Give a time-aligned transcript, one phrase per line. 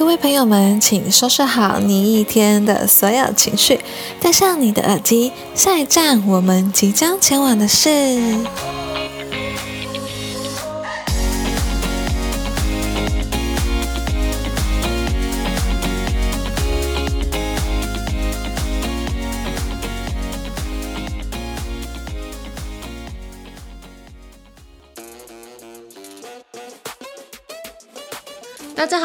[0.00, 3.78] 各位朋友们，请收拾好你一天的所有情绪，
[4.18, 8.40] 带上你的耳机，下一站我们即将前往的是。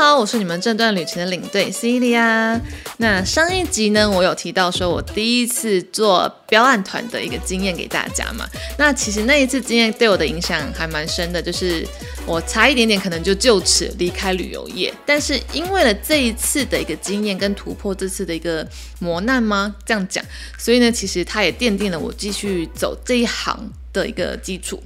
[0.08, 2.62] 好，我是你们这段旅程的领队 Celia。
[2.98, 8.48] 那上一集呢，我有提到说我第一次做标案团的一个经验给大家嘛。
[8.78, 11.84] 那其实那一次经验对我的影响还蛮深的，就是
[12.28, 14.94] 我差一点点可能就就此离开旅游业。
[15.08, 18.64] 但是因为了这一次的一个经验跟突破，这次的一个
[19.00, 19.76] 磨难吗？
[19.88, 20.24] 这样讲，
[20.60, 23.60] 所以呢，其实它也奠定了我继续走这一行
[23.92, 24.84] 的一个基础。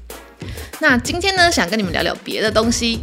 [0.80, 3.02] 那今天呢，想跟你们聊聊别的东西。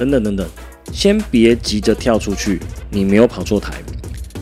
[0.00, 0.48] 等等等等，
[0.94, 3.74] 先别急着跳出去，你没有跑错台。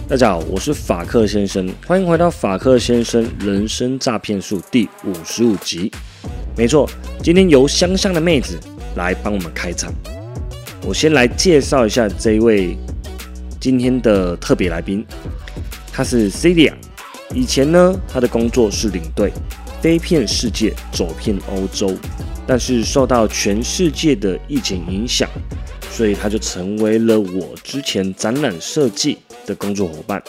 [0.09, 5.91] 大家好，我是法克先生，欢迎回到法克先生人生诈骗术第五十五集。
[6.57, 6.89] 没错，
[7.25, 8.57] 今天由香香的妹子
[8.95, 9.93] 来帮我们开场。
[10.87, 12.79] 我先来介绍一下这一位
[13.59, 15.05] 今天的特别来宾，
[15.93, 16.73] 她是 Celia。
[17.35, 19.33] 以前呢，她的工作是领队，
[19.83, 21.99] 飞遍世界，走遍欧洲。
[22.49, 25.29] 但是受到全世界的疫情影响，
[25.91, 30.23] 所以他就成为了我之前展览设计的工作伙伴。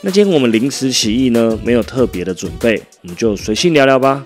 [0.00, 4.24] 那今天我们临时起意呢，没有特别的准备，我们就随性聊聊吧。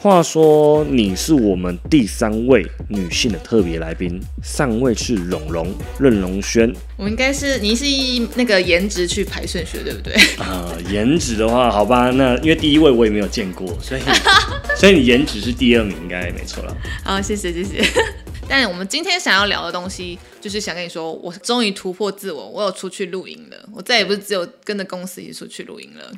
[0.00, 6.72] 话说你是我们第三位女性的特别来宾，上位是蓉蓉任蓉萱。
[6.96, 10.12] 我应该是你是以那个颜值去排顺序，对不对？
[10.38, 14.00] 啊，颜值的话，好吧，那因为第一位我也没有见过，所以。
[14.76, 16.76] 所以你颜值是第二名，应该没错了。
[17.02, 17.82] 好，谢谢谢谢。
[18.46, 23.56] 但我们今天想要聊的东西，就是想跟你说，我终于突破自我，我有出去露营了。
[23.72, 26.12] 我再也不是只有跟着公司一起出去露营了。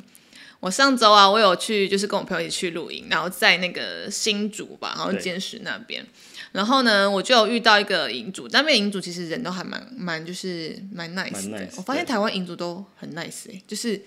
[0.59, 6.05] 我上周啊，我有去，就是跟我朋友一起去露营，然后在那个新竹吧，然后坚石那边。
[6.51, 11.69] 然后呢，我就有遇到一个营主，那边营主其实人都还蛮蛮，就是蛮 nice 的。
[11.77, 14.01] 我发现台湾营主都很 nice 哎，就是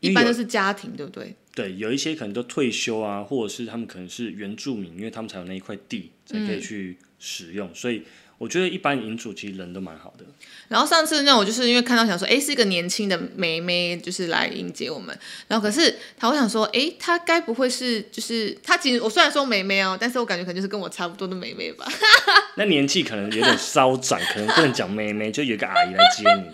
[0.00, 1.36] 一般都是家庭，对不对？
[1.54, 8.04] 对，有一些可能都退休啊，或者是他们可能是原住民，因为他们才有那一块地才可以去使用，所以
[8.38, 10.24] 我觉得一般营主其实人都蛮好的。
[10.70, 15.18] 然后上次那我就是因为看到想说，哎，是一个年轻的妹妹，就是来迎接我们。
[15.48, 21.84] 然后可是她我想说，哎，她该不会是就是她其实我虽然说妹妹哦，但是我感觉可能就是跟我差不多的妹妹吧。
[22.54, 26.50] 那年纪可能有点稍长，可能不能讲妹妹，就有一个阿姨来接你。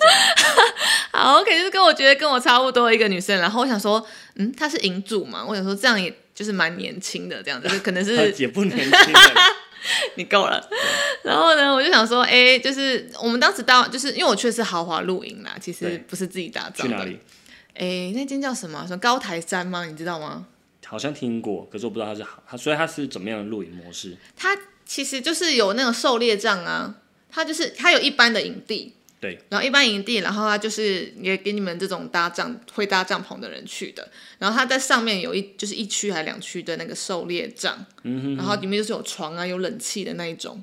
[1.13, 3.39] 好，OK，就是跟我觉得跟我差不多一个女生。
[3.39, 4.03] 然后我想说，
[4.37, 5.45] 嗯，她是银主嘛？
[5.47, 9.15] 我想说这样也就是蛮年轻的，这样子可能是 也不年轻。
[10.17, 10.63] 你够了。
[11.23, 16.89] 然后呢，我就想说，哎，就是我们当时到，就是因为我去的是豪华露营啦，其实不是自己打造的。
[16.89, 17.19] 去哪里？
[17.75, 18.85] 哎，那间叫什么？
[18.87, 19.85] 什么高台山吗？
[19.85, 20.47] 你知道吗？
[20.87, 24.17] 好像听过，可是我不知道它是好，它所以它是怎么样的露营模式？
[24.37, 26.95] 它其实就是有那种狩猎帐啊，
[27.29, 28.95] 它就是它有一般的营地。
[29.27, 34.09] 对，然后一般营地，然后他就是也给你们这种搭帐会搭帐篷的人去的。
[34.39, 40.63] 然后他在上面有一就是一区还两区的那个狩猎帐，嗯哼，然后里面就是有床啊，有冷气的那一种。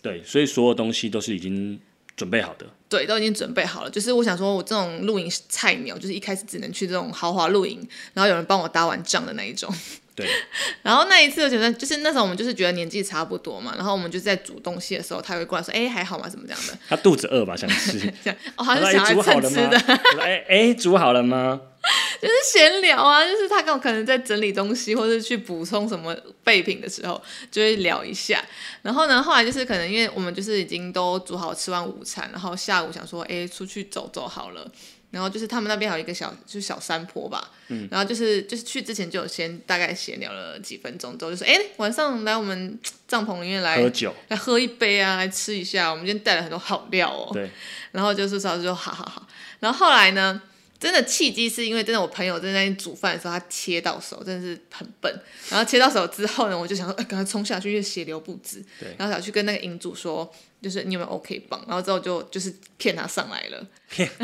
[0.00, 1.78] 对，所以所有东西都是已经
[2.16, 2.66] 准备好的。
[2.88, 3.90] 对，都已经准备好了。
[3.90, 9.70] 就是我想说，我这种露营菜鸟，就是一开始只能去这种豪华露营，然后有人帮我搭完帐的那一种。
[10.18, 10.28] 对，
[10.82, 16.28] 然后那一次我觉得，就是那时候我们就是觉得年纪差不多嘛，然后我们就在煮东西的时候，他会过来说：“哎，还好吗？
[16.28, 17.98] 怎么这样的？”他肚子饿吧，想吃。
[18.24, 19.78] 这样哦，他是想来蹭吃的。
[20.20, 21.60] 哎哎，煮好了吗？
[22.20, 28.44] 就是闲聊啊，就是他跟我可能在整理东西，或者去补充什么备品的时候，就会聊一下。
[28.82, 34.70] 然后呢，后来就是可能因为我们就是已经都煮好吃完午餐，然后下午想说：“哎，出去走走好了。”
[35.10, 37.50] 然后就是他们那边还有一个小，就是小山坡吧。
[37.68, 37.88] 嗯。
[37.90, 45.90] 然后就是就是去之前就有先大概闲聊了几分钟，之后就说：“哎，晚上来我们帐篷里面来喝酒，来喝一杯啊，来吃一下。
[45.90, 47.48] 我们今天带了很多好料哦。”对。
[47.92, 49.26] 然后就是说就好好好。
[49.60, 50.42] 然后后来呢，
[50.80, 55.12] 真的契机是因为真的我朋友在那煮饭的时候，他切到手，真的是很笨。
[55.50, 58.64] 然后切到手之后呢，我就想说，哎，赶快冲下去，因为血流不止。
[58.78, 58.94] 对。
[58.96, 60.32] 然后想去跟那个银主说，
[60.62, 61.60] 就是你有没有 OK 帮？
[61.66, 63.66] 然后之后就就是骗他上来了。
[63.90, 64.08] 骗。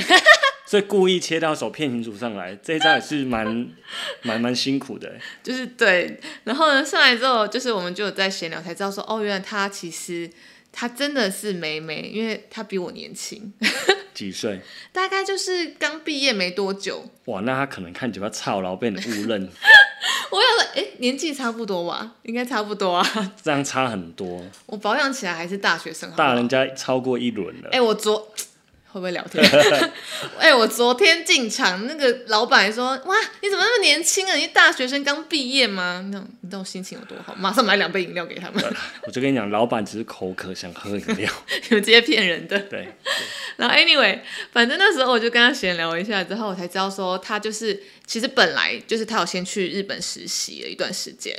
[0.66, 3.68] 所以故意切到手骗银主上来，这一招也是蛮
[4.22, 5.12] 蛮蛮辛苦的。
[5.42, 10.30] 就是对，然后呢上来之后，就是我们就有在闲聊，才知道说，哦，原来他其实
[10.72, 13.52] 他真的是美美，因为他比我年轻。
[14.14, 14.60] 几岁？
[14.92, 17.04] 大概就是刚毕业没多久。
[17.26, 19.48] 哇，那他可能看起来操劳被你误认。
[20.30, 23.32] 我想说，哎、年纪差不多吧，应该差不多啊。
[23.42, 27.80] 这样差很多，我保养起来还是大学生好好大人家超过一轮了哎、。
[27.80, 28.32] 我昨
[28.94, 29.44] 会不会聊天？
[30.38, 34.36] 哎、我昨天进场，那个老板说：“哇，你怎么那么年轻啊？
[34.36, 37.34] 你大学生刚毕业吗？”那种你知道我心情有多好？
[37.34, 38.64] 马上买两杯饮料给他们，
[39.04, 41.28] 我就跟你讲，老板只是口渴，想喝饮料。
[41.68, 42.56] 你们这些骗人的。
[42.60, 42.94] 对，
[43.56, 44.20] 然后 anyway，
[44.52, 51.36] 反正那时候我就跟他闲聊一下，之后我才知道说他就是其实本来就是他有先去日本实习了一段时间，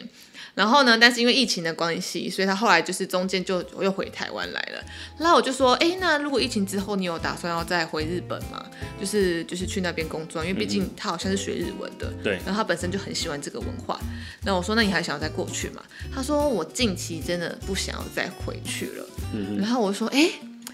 [0.55, 4.83] 然后呢，但是因为疫情的关系，所以他后来就是中间就又回台湾来了。
[5.19, 8.65] 然后我就说，哎，那如果疫情之后你有打算要再回日本嘛？
[8.99, 13.99] 就是就是去那边工作，因为毕竟他好像是学日文的，对然后他本身就很喜欢这个文化。
[14.43, 15.81] 那我说，那你还想要再过去吗？
[16.13, 19.05] 他说我近期真的不想要再回去了。
[19.33, 20.29] 嗯然后我说，哎，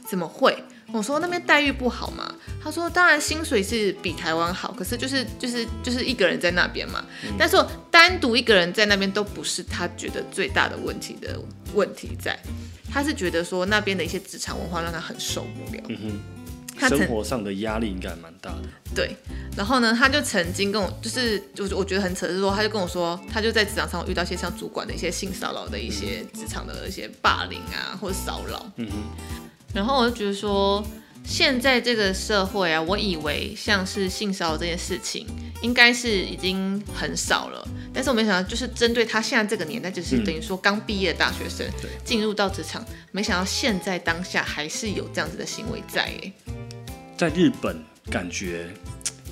[0.07, 0.63] 怎么会？
[0.93, 2.35] 我说那边待遇不好嘛？
[2.61, 7.03] 他说当然薪水是比台湾好，可是就是就是就是一个人在那边嘛。
[7.39, 11.39] 但是我单独一个人在那边都不是他觉得最大的问题的
[11.73, 12.37] 问题在，
[12.91, 15.81] 他是觉得说那边的一些职场文化让他很受不了。
[16.81, 18.63] 他生活上的压力应该蛮大的。
[18.95, 19.15] 对，
[19.55, 28.65] 然后呢，他就曾经跟我，就是就是我觉得很扯，是说他就跟我说，他就在职场上遇到一些像主管的一些性骚扰的一些职场的一些霸凌啊，或者骚扰。
[28.77, 28.87] 嗯
[29.73, 30.83] 然后我就觉得说，
[31.23, 35.25] 现在这个社会啊，我以为像是性骚扰这件事情，
[35.61, 41.65] 应该是已经很少了，但是我没想到，就是针对他现在这个年代，就是等于说刚毕业的大学生
[42.03, 46.33] 进入到职场，没想到现在当下还是有这样子的行为在哎。
[47.21, 47.77] 在日本，
[48.09, 48.67] 感觉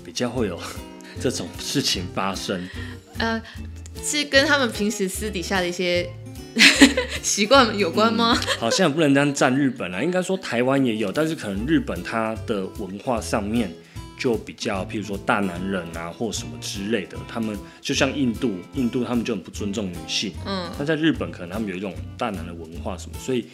[0.05, 0.61] 比较会有
[1.19, 2.69] 这种事情发生。
[3.17, 3.41] 呃，
[4.03, 6.07] 是跟他们平时私底下的一些
[7.23, 8.39] 习惯有关吗？
[8.59, 13.73] 好像也不能这样站日本啊，应该说台湾也有，但是可能日本它的文化上面
[14.19, 23.47] 就比较，譬如说大男人啊或什么之类的，他们就像印度，印度他们就很不尊重女性，嗯，那在日本可能他们有一种大男的文化什么，所以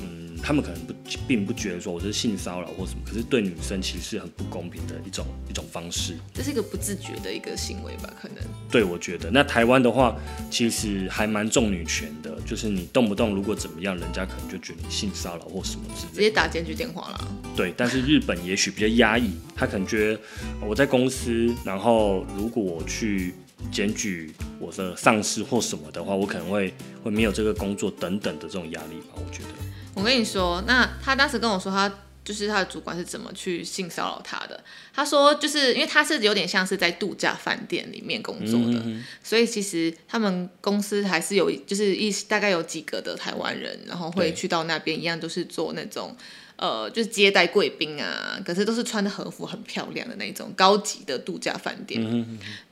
[0.00, 0.11] 嗯，
[0.42, 0.92] 他们可能不
[1.28, 6.16] 并不觉得说我这是性骚扰或什么，可是对女生其实是很不公平的一种一种方式。
[6.34, 8.12] 这是一个不自觉的一个行为吧？
[8.20, 8.38] 可能
[8.70, 10.16] 对，我觉得那台湾的话，
[10.50, 16.20] 其实还蛮重女权的，就是你动不动如果怎么样，人家可能就觉得你性骚扰或什么之直类的。
[16.22, 17.28] 接打检举电话啦。
[17.56, 20.20] 对，但是日本也许比较压抑，他可能觉得
[20.60, 23.34] 呃我在公司，然后如果我去
[23.70, 26.74] 检举我的上司或什么的话，我可能会
[27.04, 29.48] 会没有这个工作等等的这种压力吧，我觉得。
[29.94, 31.92] 我跟你说，那他当时跟我说他。
[32.24, 34.62] 就是他的主管是怎么去性骚扰他的？
[34.94, 38.80] 他说，就是因为他是有点像是在度假饭店里面工作的，
[39.24, 46.16] 所以其实他们公司还是有，就是一大概有几个的台湾人，然后会去到那边，一样都是做那种
[46.54, 52.00] 呃，就是接待贵宾啊，可是都是穿的和服很漂亮的那种高级的度假饭店。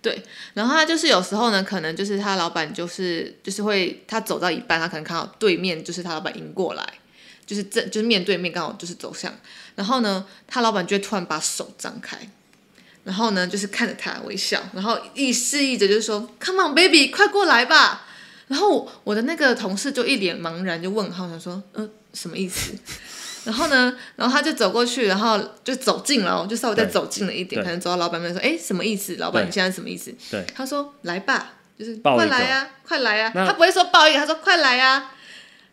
[0.00, 0.22] 对，
[0.54, 6.88] 然后他就是有时候呢，可能就是他老板就是就是会他走到一半，他可能看到对面就是他老板迎过来，
[7.50, 9.34] 就是正就是面对面刚好就是走向，
[9.74, 12.16] 然后呢，他老板就会突然把手张开。
[13.02, 18.06] 然后呢，就是看着他微笑，然后意示意着就是说，Come on, baby，快过来吧。
[18.46, 22.70] 然后我我的那个同事就一脸茫然，就问号，想说，嗯、什么意思？
[23.44, 29.16] 然后呢，然后他就走过去，然后就走近了哦，就稍微再走近了一点，对可能走到老板面前说，哎，什么意思？
[29.16, 30.14] 老板，你现在什么意思？
[30.30, 35.10] 对，他说来吧，就是快来呀、快来呀、那他不会说抱一个，他说快来呀、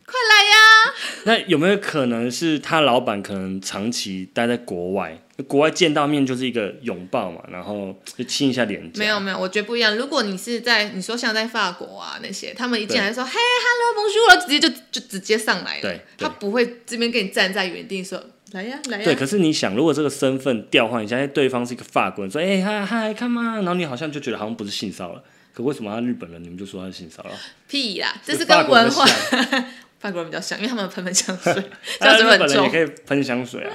[0.08, 0.94] 快来呀、
[1.26, 9.00] 那有没有可能是他老板可能长期待在国外，国外见到面就是一个拥抱嘛，然后就亲一下脸颊？
[9.00, 9.94] 没有没有，我觉得不一样。
[9.98, 19.04] 如果你是在你说像在法国啊那些，他们一进来就说嘿，hello，bonjour，直接就就直接上来了，他不会这边跟你站在原地说来呀来呀。
[19.04, 23.58] 对，可是你想，如果这个身份调换一下，哎对方是一个法国人，说哎嗨嗨干嘛？
[23.58, 25.22] 然后你好像就觉得好像不是性骚扰，
[25.54, 27.32] 可为什么他日本人你们就说他是性骚扰？
[27.68, 29.66] 屁啦，这是跟法国人文化像
[30.00, 31.54] 法国人比较香，因为他们喷喷香水，
[32.00, 32.80] 香水很重日本也可。
[32.80, 33.74] 以喷香水啊。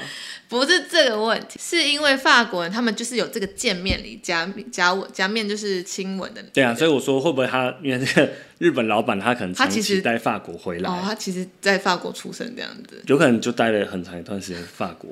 [0.49, 6.43] 不是这个问题，是因为法国人他们就是有这个见面礼加加吻加面就是亲吻的。
[6.53, 15.11] 对啊，所以我说会不会他因为这个日本老板他可能长他其实期在法国回来，哦，他其实在法国出生这样子，有可能就待了很长一段时间法国。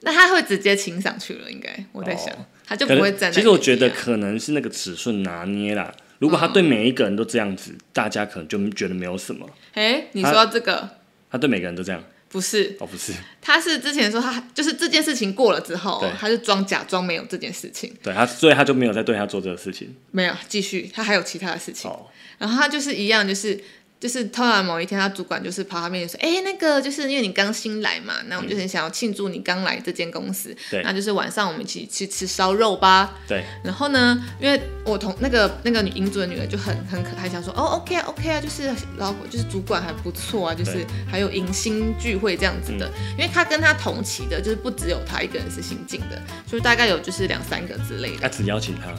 [0.00, 3.30] 那他会直接亲上去了，应该我在想，哦他就不会站在啊。
[3.30, 5.90] 其实我觉得可能是那个尺寸拿捏啦。
[6.22, 9.44] 如果他对每一个人都这样子，大家可能就觉得没有什么。
[9.72, 10.88] 哎，你说到这个？
[11.28, 19.92] 他对每个人都这样，不是，哦，不是，他是之前说他就是这件事情过了之后，他就装假装没有这件事情，对他，所以他就没有再对他做这个事情。
[20.12, 21.90] 没有继续，他还有其他的事情。
[21.90, 22.06] 哦，
[22.38, 23.60] 然后他就是一样，就是
[24.02, 42.90] 就是突然某一天，他主管就是跑他面前说：“哎、那个就是因为你刚新来嘛，那我们就很想要庆祝你刚来这间公司，对那就是晚上我们一起去吃烧肉吧。”对，然后呢，因为我同那个那个女银主的女儿就很很可爱，想说哦，OK 啊，OK 啊，就是老婆就是主管还不错啊，就是还有迎新聚会这样子的。
[43.12, 48.22] 因为他跟他同期的，就是不只有他一个人是新进的，就是大概有就是两三个之类的。
[48.22, 48.90] 他只邀请他，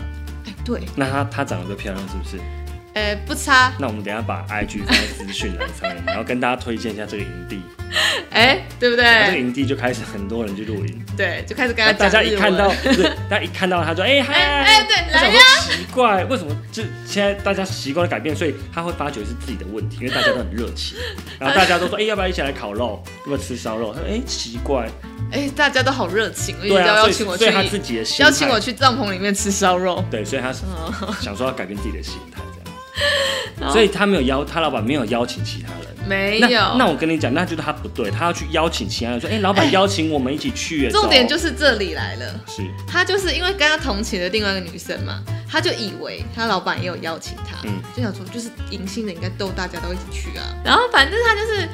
[0.45, 2.41] 哎，对，那他他长得都漂亮，是不是？
[2.93, 7.61] 哎，不差，那我们等一下把 IG 放在资讯栏上面， 然后跟大家推荐一下这个营地。
[8.29, 9.37] 哎，对不对这个？
[9.37, 20.97] 营地就开始很多人去露营，对，就开始跟那大家讲日文家一看到，不是，大家一看到他就哎嗨，哎哎，对，来呀说，奇怪，为什么就现在大家习惯的改变，所以他会发觉是自己的问题，因为大家都很热情，
[21.39, 23.03] 然后大家都说， 哎、要不要一起来烤肉？
[23.21, 23.93] 要不要吃烧肉？
[23.93, 24.87] 他说，哎、奇怪，
[25.31, 30.03] 哎，大家都好热情，对啊，所以要邀请我去所以，他自己的心，邀请我去帐篷里面吃烧肉。
[30.09, 32.41] 对，所以他哦想说要改变自己的心态，
[33.71, 35.93] 所以他没有邀，他老板没有邀请其他人。
[36.05, 42.25] 没有，那我跟你讲，那就是他不对，他要去邀请其他人，说， 哎、老板邀请我们一起去， 重点就是是这里来了。
[42.45, 50.43] 是他就是因为跟他同期的另外一个女生嘛，他就以为他老板也有邀请他，嗯就想说就是迎新的应该逗大家都一起去啊。
[50.65, 51.69] 然后反正他就是，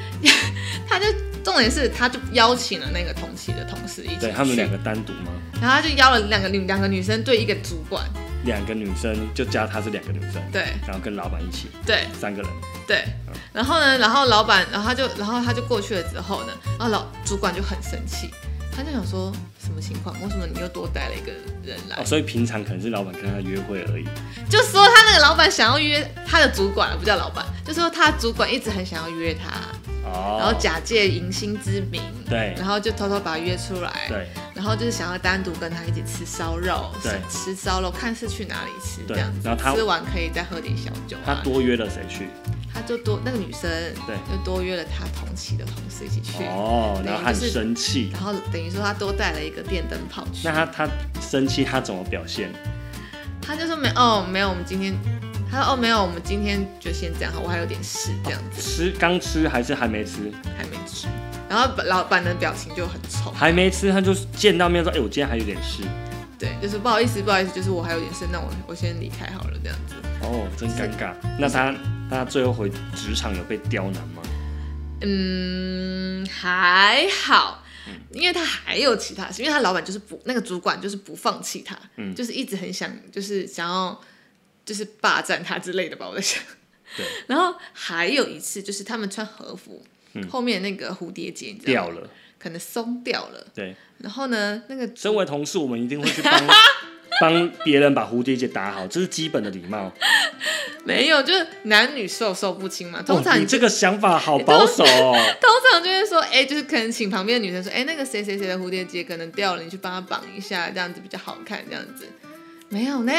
[0.88, 1.06] 他就
[1.42, 5.32] 重点是他就邀请了那个同期的同事一起去，对他们两个单独吗？
[5.60, 8.04] 然后他就邀了两个女两个女生对一个主管，
[8.44, 10.62] 两个女生就加她是两个女生，对。
[10.86, 12.06] 然后跟老板一起对。
[12.18, 12.50] 三个人，
[12.86, 13.04] 对，
[13.52, 18.30] 然后呢，然后老板，然后他就然后他就过去了之后呢，然后老主管就很生气，
[18.74, 19.32] 他就想说
[19.70, 20.14] 什么情况？
[20.22, 21.32] 为什么你又多带了一个
[21.64, 21.96] 人来？
[21.96, 24.04] 哦，所以平常可能是老板跟他约会而已。
[24.50, 29.60] 就说他那个老板想要约他的主管，不叫老板，就说他主管一直很想要约他，
[30.08, 42.28] 哦，然后假借迎新之名，对然后就偷偷把他约出来，对然后就是想要单独跟他一起吃烧肉，对吃烧肉，看是去哪里吃这样子，然后他吃完可以再喝点小酒他啊，多约了谁去？
[42.72, 43.62] 他就多那个女生，
[44.06, 48.10] 对就多约了他同期的同事一起去，哦，然后他很就是生气。
[48.12, 50.88] 然后等于说他多带了一个电灯泡去，那他他
[51.20, 52.50] 生气，他怎么表现？
[53.42, 54.94] 他就说没哦没有，我们今天。
[55.52, 60.30] 他说：“哦，没有，我们今天就先这样，我还有点事，这样子吃刚吃还是还没吃？
[60.56, 61.08] 还没吃。”
[61.50, 65.82] 然后老板的表情就很丑，还没吃，他就见到面说：“哎、我今天还有点事。
[66.38, 71.12] 对，就是不好意思，不好意思，就是我还有点事，那我我先离开好了，这样子。”哦，真尴尬。
[71.36, 71.74] 那他
[72.10, 74.22] 他最后回职场有被刁难吗？
[75.02, 77.64] 嗯，还好，
[78.12, 83.98] 因为他还有其他事，因为他老板就是不那个主管就是不放弃他，嗯就是一直很想就是想要
[84.64, 86.42] 就是霸占他之类的吧，我在想。
[86.96, 87.06] 对。
[87.28, 89.82] 然后还有一次就是他们穿和服，
[90.28, 92.10] 后面那个蝴蝶结你知道，掉了。
[92.38, 93.46] 可能松掉了。
[93.54, 96.32] 对，然后呢，那个身为同事，我们一定会去帮
[97.18, 99.90] 帮别人把蝴蝶结打好，这是基本的礼貌。
[100.84, 103.02] 没有，就是男女授受不亲嘛。
[103.02, 105.12] 通常哦、你这个想法好保守哦。
[105.40, 112.08] 通常就是说，哎、就是可能请旁边的女生说，哎、那个谁谁谁的蝴蝶结可能掉了，你去帮他绑一下，这样子比较好看，这样子。
[112.70, 113.12] 没有呢，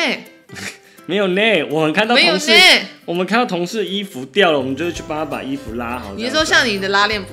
[1.05, 2.59] 没有呢，我们看到同事，呢。
[3.05, 6.13] 我们看到同事衣服掉了，我们就会去帮他把衣服拉好。
[6.15, 7.29] 你是说像你的拉链不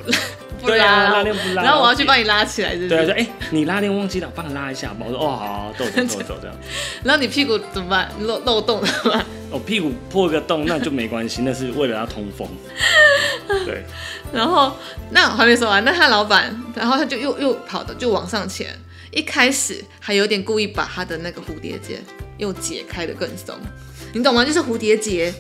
[0.61, 3.05] 不对啊，拉，链不拉，然后我要去帮你拉起来，是不对？
[3.05, 5.07] 说哎、你拉链忘记了，我帮你拉一下吧。
[5.07, 6.57] 我说哦，好好，走走 走走这样。
[7.05, 8.11] 然后你屁股怎么办？
[8.21, 9.27] 漏漏洞怎么办？
[9.51, 12.47] 我、屁股破个洞那就没关系，那是为了要通风。
[13.65, 13.83] 对，
[14.33, 14.77] 然后
[15.11, 18.69] 那我还没说完，那他老板，然后他就又又跑的就往上前，
[19.11, 21.99] 一开始还有点故意把他的那个蝴蝶结
[22.37, 23.55] 又解开的更松，
[24.13, 24.45] 你懂吗？
[24.45, 25.33] 就是蝴蝶结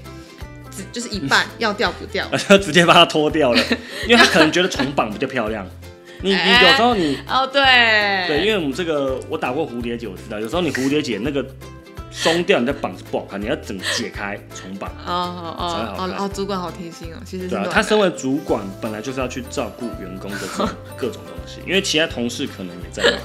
[0.78, 2.26] 只就是一半，要掉不掉。
[2.30, 3.62] 我 就直接把它脱掉了，
[4.06, 5.66] 因为他可能觉得重绑比较漂亮。
[6.22, 7.62] 你你哎有时候你哦，对，
[8.26, 11.44] 对，因为我们这个我打过蝴蝶结，我知道有时候你蝴蝶结那个
[12.10, 14.90] 松掉，你再绑是不好看，你要整解开重绑。
[14.90, 20.38] 哦哦哦哦哦，主管好贴心哦，其实对啊，他身为主管，本来就是要去照顾员工的
[20.96, 23.20] 各种东西，因为其他同事可能也在忙。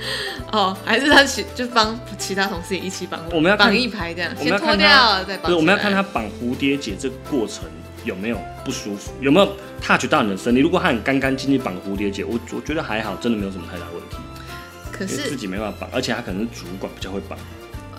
[0.52, 5.42] 哦，还是他其就帮其他同事也一起绑，我们要看绑一排这样，先脱我们要看他掉再绑起来。
[5.42, 7.64] 不是，我们要看他绑蝴蝶结这个过程
[8.04, 10.60] 有没有不舒服，有没有 touch 到你的身体。
[10.60, 14.16] 如果他很干干净净绑蝴蝶结，我我觉得还好，真的没有什么太大问题。
[14.90, 17.38] 可因为自是己没办法绑，而且他可能是主管比较会绑。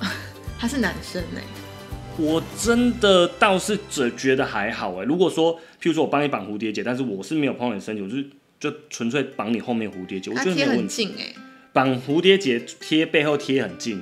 [0.59, 1.41] 他是男生哎，
[2.17, 5.03] 我真的倒是只觉得还好哎。
[5.03, 8.25] 如果说，譬如说我帮你绑蝴蝶结，但是我是没有碰到你身体，我就是
[8.59, 10.87] 就纯粹绑你后面蝴蝶结，我觉得没有问题。
[10.87, 11.33] 近哎，
[11.73, 14.01] 绑蝴蝶结贴背后贴很近，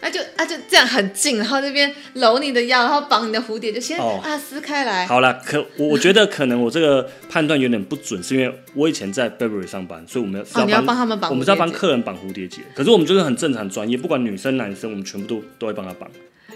[0.00, 5.06] 那就那就这样很近，然后这边搂你的腰，然后绑你的蝴蝶，就先哦啊撕开来。
[5.06, 16.10] 好啦，可我我觉得可能我这个判断有点不准，是因为我以前在 Burberry 上班，所以我们要哦，你要帮、他们绑我们是要帮客人绑蝴蝶结，可是我们就是很正常专业，不管女生男生，我们全部都都会帮他绑。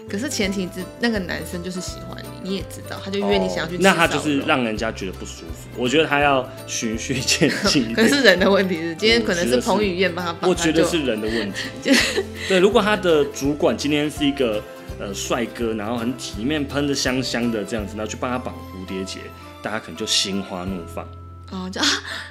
[0.09, 5.69] 可是前提之那个男生就是喜欢你，你也知道，他就约你想要去哦那他就是让人家觉得不舒服。
[5.77, 8.09] 我觉得他要循序渐进可点。
[8.09, 11.69] 是人的问题是，今天可能是彭于晏帮他绑，我觉得是人的问题。
[12.49, 14.61] 对，如果他的主管今天是一个
[14.99, 19.19] 呃帅哥，然后很体面，喷的香香的这样子，然后去帮他绑蝴蝶结，
[19.61, 21.05] 大家可能就心花怒放。
[21.51, 21.87] 哦，就啊，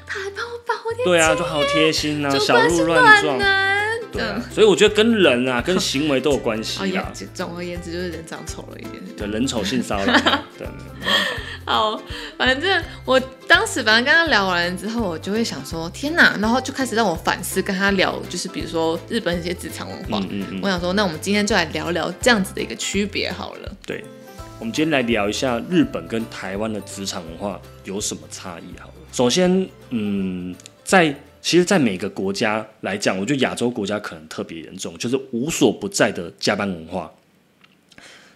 [0.07, 3.39] 他还帮我绑蝴蝶结，对啊，就好贴心啊，小鹿乱撞。
[4.19, 7.13] 男，对啊，所以我觉得跟人啊， 跟行为都有关哦，系也啊。
[7.35, 8.95] 总而言之就是人长丑了一点。
[9.17, 10.07] 对，人丑性骚扰，
[10.59, 11.17] 对，没办法。
[11.67, 12.03] 好，
[12.37, 20.19] 反正我当时反正跟他聊完之后，我就会想说，天哪，然后就开始让我反思，跟他聊，就是比如说日本一些职场文化。
[20.19, 23.73] 嗯嗯嗯我想说，那我们今天就来聊聊这样子的一个区别好了。
[23.87, 24.03] 对，
[24.59, 28.95] 我们今天来聊一下日本跟台湾的职场文化有什么差异好了。
[29.13, 37.11] 首先，嗯，在其实，在每个国家来讲，我觉得亚洲国家可能特别严重，就是无所不在的加班文化。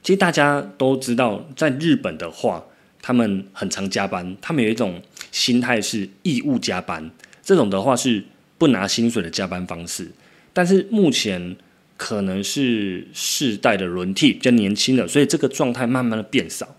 [0.02, 2.64] 其实大家都知道，在日本的话，
[3.02, 7.10] 他们很常加班，他们有一种心态是义务加班，
[7.42, 8.24] 这种的话是
[8.56, 10.10] 不拿薪水的加班方式。
[10.52, 11.56] 但是目前
[11.96, 16.74] 可能是世代的轮替，比较年轻的，所以这个状态慢慢的变少。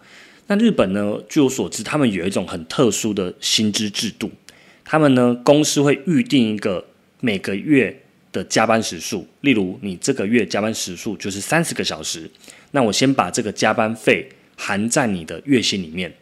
[0.48, 1.20] 那日本呢？
[1.28, 4.32] 据我所知，他们有一种很特殊的薪资制度。
[4.86, 6.86] 他们呢，公司会预定一个
[7.20, 12.30] 每个月的加班时数，例如你这个月加班时数就是三十个小时，
[12.72, 16.14] 那我先把这个加班费含在你的月薪里面。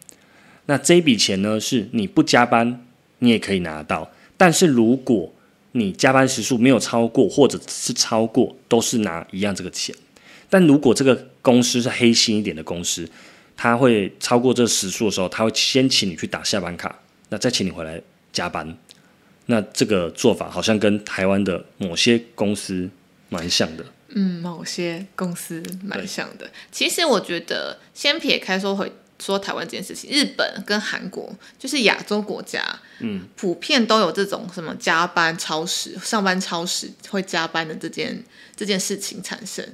[0.66, 2.86] 那这一笔钱呢，是你不加班
[3.20, 5.32] 你也可以拿到，但是如果
[5.74, 9.94] 你加班时数没有超过，或者是超过，都是拿一样这个钱。
[10.50, 13.10] 但如果这个公司是黑心一点的公司，
[13.58, 16.98] 他会超过这时数的时候，他会先请你去打下班卡，
[17.30, 18.00] 那再请你回来
[18.34, 18.78] 加班。
[19.46, 22.90] 那这个做法好像跟台湾的某些公司
[23.30, 23.86] 蛮像的。
[24.16, 26.50] 嗯，某些公司蛮像的。
[26.72, 32.64] 其实我觉得，先撇开说回说台湾这件事情，日本跟韩国就是亚洲国家，
[33.00, 38.24] 嗯，普遍都有这种什么加班超时、上班超时会加班的这件
[38.56, 39.68] 这件事情产生。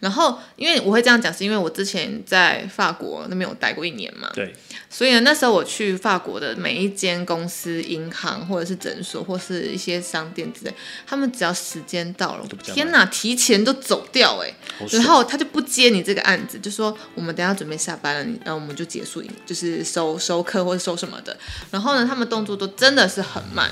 [0.00, 4.54] 然后，因为我会这样讲，是因为我之前在法国那边有待过一年嘛，对，
[4.90, 10.74] 所以呢，那时候我去法国的每一间公司、银行或者是诊所或是一些商店之类，
[11.06, 14.52] 他们只要时间到了天哪，提前都走掉哎、
[14.90, 21.36] 然后他就不接你这个案子，就说我们等下准备下班了，你然后我们就结束，就是收收客或者收什么的。
[21.70, 23.70] 然后呢，他们动作都真的是很慢。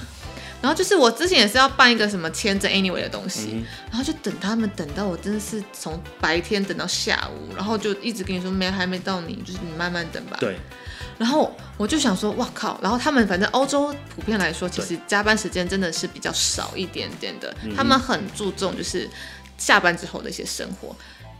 [0.64, 10.38] 然后就是我之前也是要办一个什么签证 anyway 的东西，然后就等他们等到我真的是从白天等到下午，然后就一直跟你说没还没到你，就是你慢慢等吧。
[10.40, 10.57] 对，
[11.18, 12.81] 然后我就想说，哇靠！
[12.83, 19.07] 然后他们反正欧洲普遍来说，其实加班时间真的是比较少一点点的，他们很注重就是
[19.59, 20.96] 下班之后的一些生活。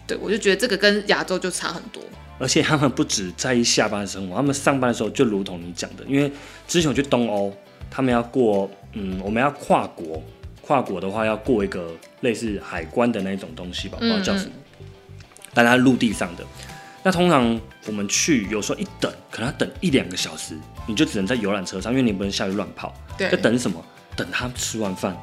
[0.07, 2.03] 对我就觉得这个跟亚洲就差很多。
[2.39, 6.31] 而且他们不只在意下班生活，他们上班的时候就如同你讲的，因为
[6.69, 7.57] 之前我去东欧，
[7.91, 10.23] 他们要过，嗯，我们要跨国，
[10.63, 14.53] 跨国的话要过一个类似海关的那种东西吧，不知道叫什么，
[15.53, 16.45] 但它陆地上的。
[17.03, 22.95] 那通常我们去，有时候一等，可能要等一两个小时，你就只能在游览车上，因为你不能下去乱跑。
[23.19, 23.85] 对在等什么？
[24.17, 25.15] 等他吃完饭。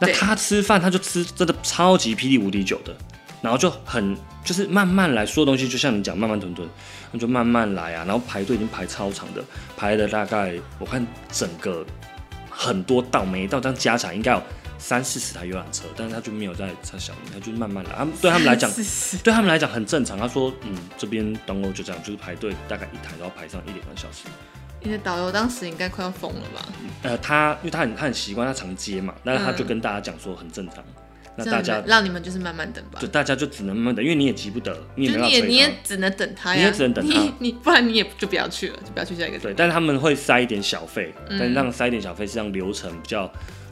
[0.00, 2.92] 那他吃饭，他就吃真的超级霹雳无敌久的，
[3.40, 6.68] 然后就很就是慢慢来，所有东西就像你讲慢慢吞吞，
[7.12, 8.04] 那就慢慢来啊。
[8.04, 9.44] 然后排队已经排超长的，
[9.76, 11.86] 排了大概我看整个
[12.54, 14.42] 很多道，每一道这样加起来应该有
[14.78, 17.90] 三四十台游览车，但是他就没有在在想他就慢慢来。
[17.96, 18.70] 他们对他们来讲，
[19.24, 20.18] 对他们来讲很正常。
[20.18, 24.24] 他说，嗯，这边东欧就这样，就是排队大概一台都要排上一两个小时。
[24.80, 26.66] 你的导游当时应该快要疯了吧？
[27.02, 30.84] 呃，他因为他很他很习惯，他常接嘛，但是他就跟大家讲说很正常。
[31.36, 33.08] 那大家让你们就是慢慢等吧就。
[33.08, 43.26] 大家就只能慢慢等，因为你也急不得，你也没办法你也你也只能等他呀，你也只能等他你你不然你也就不要去了，就不要去下一个地对，但是他们会塞一点小费，嗯但是让塞一点小费是让流程比较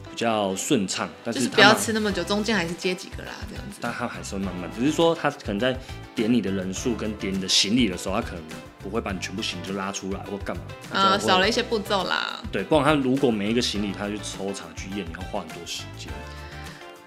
[0.09, 3.77] 比较顺畅，但就是是不要吃那么久，中间还是接几个啦，这样子。
[3.79, 5.77] 但他还是会慢慢，只是说他可能在
[6.15, 8.43] 点你的人数跟点你的行李的时候，他可能
[8.79, 12.41] 不会把你全部行李就拉出来或干嘛，他啊、少了一些步骤啦。
[12.51, 16.11] 对，不然他如果每一个行李他去抽查去验，你要花很多时间。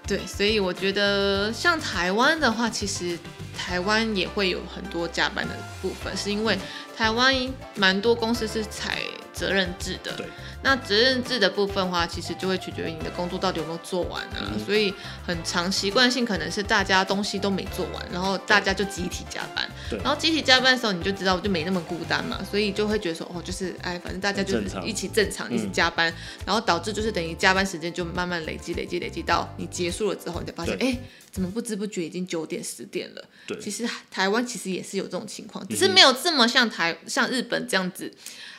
[0.07, 3.17] 对，所以我觉得像台湾的话，其实
[3.57, 6.57] 台湾也会有很多加班的部分，是因为
[6.95, 7.33] 台湾
[7.75, 9.01] 蛮多公司是采
[9.33, 10.11] 责任制的。
[10.13, 10.27] 对。
[10.65, 14.51] 那责任制的部分的话，其实就会取决于你的工作到底有没有做完啊。
[14.51, 14.91] 嗯所以
[15.23, 19.69] 很长习惯性可能是大家东西都没做完，然后大家就集体加班。
[19.87, 26.11] 对然后集体加班的时候，你就知道就没那么孤单嘛，所以就会觉得说，哦，就是哎，反正大家就是一起正常一起加班，
[26.43, 30.97] 然后导致就是等于加班时间就慢慢累积累积累积到你结束了之后，你才发现，哎，
[31.31, 33.23] 怎么不知不觉已经九点十点了？
[33.45, 38.11] 对嗯其实台湾其实也是有这种情况，只是没有这么像台像日本这样子，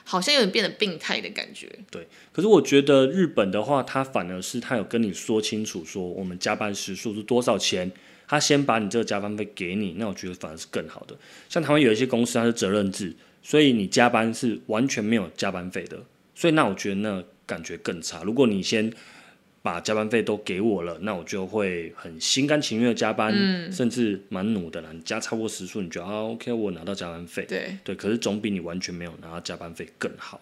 [0.09, 1.69] 好像有点变得病态的感觉。
[1.91, 7.91] 对，可是我觉得日本的话，他反而是他有跟你说清楚，说我们加班时数是多少钱，
[8.29, 11.17] 他先把你这个加班费给你，那我觉得反而是更好的。
[11.49, 16.01] 像台湾有一些公司它是责任制，所以你加班是完全没有加班费的，
[16.37, 18.23] 所以那我觉得那感觉更差。
[18.23, 18.93] 如果你先
[19.67, 23.35] 把加班费都给我了，那我就会很心甘情愿的加班，
[23.73, 24.91] 甚至蛮努的啦。
[24.93, 30.41] 你加超过时数，你觉得啊 OK，我拿到加班费，对，对，可是总比你完全没有拿到加班费更好。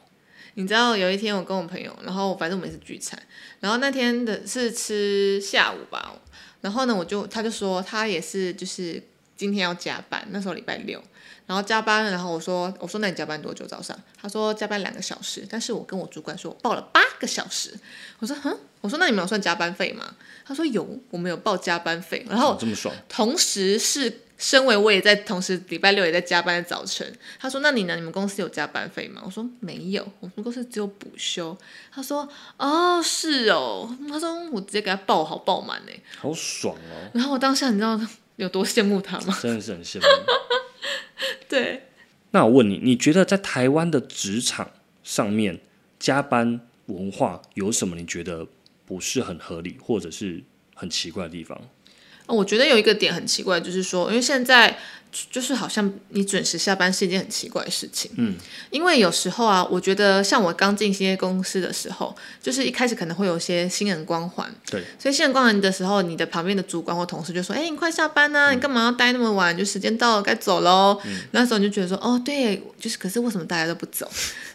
[0.57, 3.19] 你知道有一天我跟我朋友，然后反正我们也是聚餐，
[3.61, 6.21] 然后那天的是吃下午吧，
[6.61, 9.03] 然后呢我就他就说他也是就是
[9.35, 11.03] 今天要加班，那时候礼拜六，
[11.47, 13.99] 然后加班，然后我说我说那你加班多久早上？
[14.21, 17.73] 他说加班两个小时，但是我跟我主管说我报了八个小时，
[18.19, 20.15] 我说哼，我说那你们有算加班费吗？
[20.45, 27.95] 他说有，我们有报加班费，然后哦这么爽，同时是身为我也在同时礼拜六也在加班的早晨，他说：“那你呢？
[27.95, 31.57] 你们公司有加班费吗？”我说：“没有，我们公司只有补休。”
[31.91, 35.93] 他说：“哦，是哦。”他说：“我直接给他报好报满呢。
[36.19, 37.99] 好爽哦！”然后我当下你知道
[38.37, 39.39] 有多羡慕他吗？
[39.41, 40.07] 真的是很羡慕。
[41.49, 41.89] 对，
[42.33, 44.73] 那我问你，你觉得在台湾的职场
[45.03, 45.61] 上面
[45.99, 48.47] 加班文化有什么你觉得
[48.85, 50.43] 不是很合理或者是
[50.75, 51.61] 很奇怪的地方？
[52.27, 54.79] 我觉得有一个点很奇怪，就是说，因为现在
[55.31, 58.11] 就是好像你准时下班是一件很奇怪的事情。
[58.17, 58.35] 嗯，
[58.71, 69.55] 因为有时候啊，我觉得像我刚进新业公司的时候，就是一开始可能会有一些新人光环，对，所以新人光环的时候，你的旁边的主管或同事就说：“哎、你快下班嗯呐、你干嘛要待那么晚？
[69.55, 70.99] 就时间到了，该走喽。
[71.33, 74.11] 那时候你就觉得说：“哦，对，就是可是为什么大家都不走？”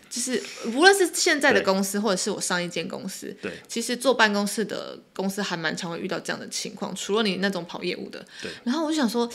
[0.10, 8.26] 就是无论是现在的公司，或者是我上一间公司，对，其实坐办公室的公司还蛮常会遇到这样的情况，除了你那种跑业务的。
[8.41, 8.50] 对。
[8.63, 9.30] 然后我就想说，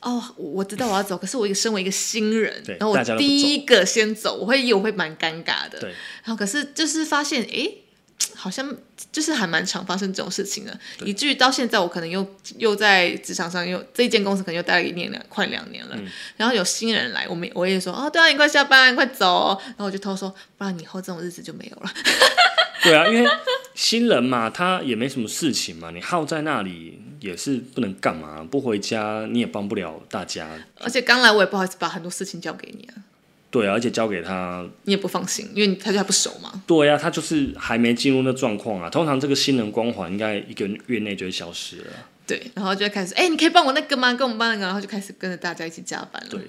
[0.00, 5.78] 哦，我我知道我要走，可是我一个身为一个新人，对然后我第一个先走，我会我会蛮尴尬的。
[5.78, 5.90] 对。
[6.24, 7.83] 然后可是就是发现，诶，
[8.34, 8.74] 好像
[9.10, 12.26] 就是还蛮常发生这种事情的，以至于到现在我可能又
[12.58, 15.98] 又在职场上又这一间公司可能又待了一年两快两年了，
[16.36, 21.90] 然后有新人来，我们我也说哦，对啊，你快下班，你快走哦、然后我就偷说，不然以后这种日子就没有了。
[22.82, 23.30] 对啊，因为
[23.74, 30.50] 新人嘛，他也没什么事情嘛，你耗在那里也是不能干嘛，不回家你也帮不了大家。
[30.80, 32.94] 而且刚来我也不好意思把很多事情交给你啊，
[33.54, 36.50] 对啊，而且交给他，你也不放心，因为他就还不熟嘛。
[36.66, 38.90] 对啊，他就是还没进入那状况啊。
[38.90, 41.84] 通常这个新人光环应该一个月内就会消失了。
[42.26, 44.12] 对，然后就会开始，哎、你可以帮我那个吗？
[44.12, 46.28] 跟我们帮那个，然后就开始跟着大家一起加班了。
[46.30, 46.40] 对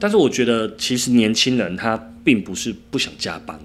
[0.00, 3.60] 但是我觉得，其实年轻人他并不是不想加班，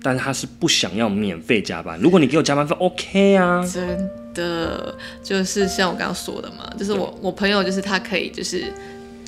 [0.00, 1.98] 但是他是不想要免费加班。
[2.00, 8.72] 如果你给我加班费，OK 啊，真的就是像我刚刚说的嘛，就是我我朋友就是他可以就是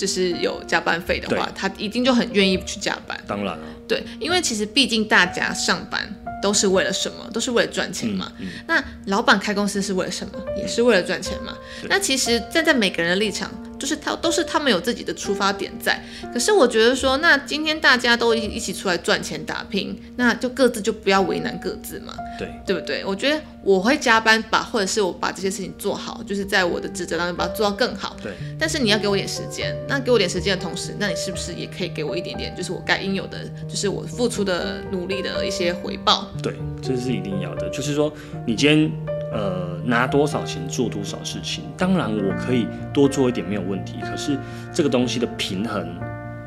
[0.00, 3.20] 就是有加班费的话，他一定就很愿意去加班。
[3.26, 3.58] 当然啊，
[3.90, 6.00] 对，因为其实毕竟大家上班
[6.40, 7.28] 都是为了什么？
[7.32, 8.30] 都是为了赚钱嘛。
[8.38, 10.32] 嗯那老板开公司是为了什么？
[10.56, 11.52] 也是为了赚钱嘛。
[11.88, 16.00] 那其实站在每个人的立场，就是他都是他们有自己的出发点在。
[16.32, 22.14] 可是我觉得说，那今天大家都一一起出来赚钱打拼，那就各自就不要为难各自嘛。
[22.38, 23.04] 对对不对？
[23.04, 28.16] 我觉得我会加班把，或者是我把这些事情做好，就是在我的职责当中把它做到更好。
[28.22, 36.26] 对但是你要给我点时间，那给我点时间的同时，那你是不是也可以给我一点点，就是我该应有的，就是我付出的努力的一些回报？
[36.42, 37.68] 对，这是一定要的。
[37.70, 38.12] 就是说，
[38.46, 38.90] 你今天
[39.32, 43.96] 呃拿多少钱做多少事情，当然我可以多做一点没有问题。
[44.02, 44.38] 可是
[44.72, 45.96] 这个东西的平衡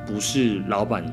[0.05, 1.03] 不是老板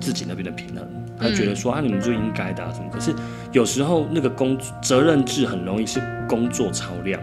[0.00, 0.86] 自己那边的平衡，
[1.18, 2.88] 他觉得说、啊你们就应该的啊什么。
[2.90, 3.12] 可是
[3.52, 7.20] 有时候那个工责任制很容易是工作超量。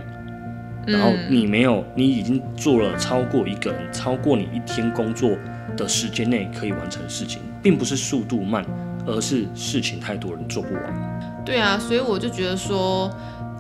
[0.88, 5.38] 然后你没有，你已经做了超过一个人，超过你一天工作
[5.78, 8.66] 的时间内可以完成的事情，并不是速度慢，
[9.06, 11.44] 而是事情太多人做不完。
[11.46, 13.10] 对啊，所以我就觉得说，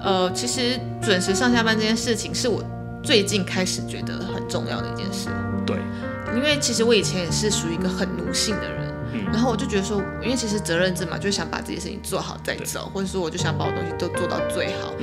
[0.03, 2.63] 呃，其实准时上下班这件事情是我
[3.01, 5.29] 最近开始觉得很重要的一件事。
[5.65, 5.77] 对，
[6.35, 8.88] 因为其实我以前也是属于一个很奴性的人，
[9.31, 14.93] 然后我就觉得说，因为其实责任制嘛，就想把这些事情做好再走，或者说我就想把我东西都做到最好，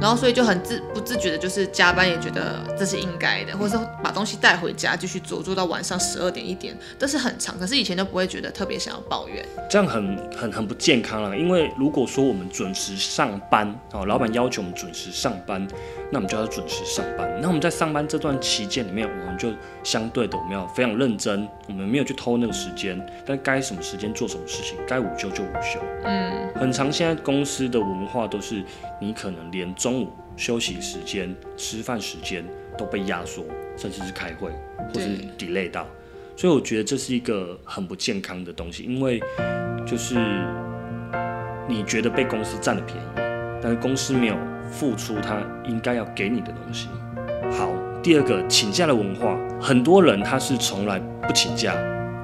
[0.00, 7.58] 然后所以就很自不自觉的，就是加班也觉得这是应该的，或者说把东西带回家继续做，做到晚上十二点一点，都是很长。
[7.58, 11.36] 可是以前都不会觉得特别想要抱怨，这样很很很不健康了。
[11.36, 15.66] 因为如果说我们准时上班哦，老板要求我们准时上班，
[16.12, 17.26] 那我们就要准时上班。
[17.40, 19.50] 那我们在上班这段期间里面，我们就
[19.82, 25.80] 相对的我们要非常认真，我们没有去偷那个时间，但该什么时间做什么事情，该午休就午休。
[26.04, 26.92] 嗯，很长。
[26.92, 28.62] 现在公司的文化都是，
[29.00, 32.44] 你可能连中午休息时间、吃饭时间
[32.76, 33.42] 都被压缩，
[33.78, 34.50] 甚至是开会
[34.92, 35.86] 或是 delay 到。
[36.36, 39.18] 所以我觉得这是一个很不健康的东西，因为
[39.86, 40.14] 就是
[41.66, 43.08] 你觉得被公司占了便宜，
[43.62, 44.36] 但是公司没有
[44.72, 46.88] 付出他应该要给你的东西。
[47.56, 47.70] 好，
[48.02, 51.74] 第二个请假的文化，很多人他是从来不请假，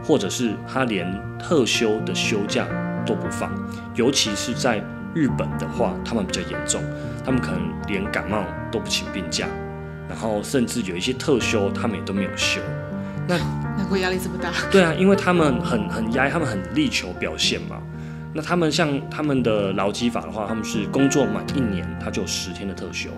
[0.02, 1.06] 或者是他连
[1.38, 2.66] 特休的休假
[3.06, 3.52] 都不放，
[3.94, 4.82] 尤其是在
[5.14, 6.82] 日本的话，他们比较严重，
[7.24, 9.46] 他们可能连感冒都不请病假，
[10.08, 12.60] 然后甚至有一些特休他们也都没有休。
[13.28, 13.36] 那
[13.76, 14.50] 难怪压力这么大。
[14.70, 17.76] 对啊，因为他们很很压，他们很力求表现嘛。
[18.34, 23.10] 那他们像他们的劳基法的话，他们是工作满一年，他就有十天的特休，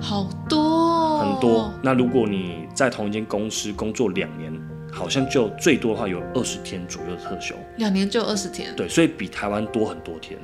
[0.00, 1.72] 好多很多。
[1.82, 4.52] 那如果你在同一间公司工作两年，
[4.92, 7.54] 好像就最多的话有二十天左右的特休。
[7.76, 8.74] 两年就二十天？
[8.76, 10.38] 对，所以比台湾多很多天。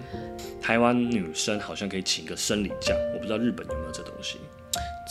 [0.61, 4.37] 台湾女生好像可以请个生理假，我不知道日本有没有这东西。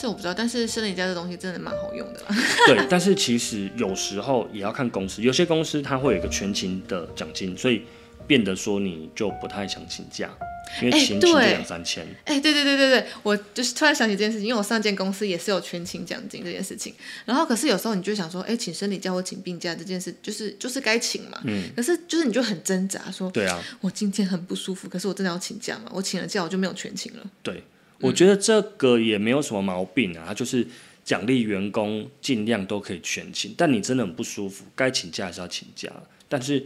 [0.00, 2.26] 这我不知道，但是生理假这东西真的蛮好用的啦。
[2.66, 7.82] 对，但是其实有时候也要看公司，有些公司它会有一个全勤的奖金，所以
[8.30, 10.30] 变得说你就不太想请假，
[10.80, 12.06] 因为请请两三千。
[12.24, 21.40] 哎，对对对对对，我就是突然想起这件事情，因为我上间公司也是有全勤奖金这件事情，然后可是有时候你就想说，哎，请生理假或请病假这件事，就是就是该请嘛。
[21.42, 21.70] 嗯。
[21.74, 25.90] 可是就是你就很挣扎，说，对啊，我今天很不舒服，可是我真的要请假嘛？
[25.92, 27.26] 我请了假，我就没有全勤了。
[27.42, 27.64] 对。
[28.02, 30.66] 我觉得这个也没有什么毛病啊，他就是
[31.04, 35.92] 奖励员工尽量都可以全勤，但你真的很不舒服，该请假还是要请假。
[36.26, 36.64] 但是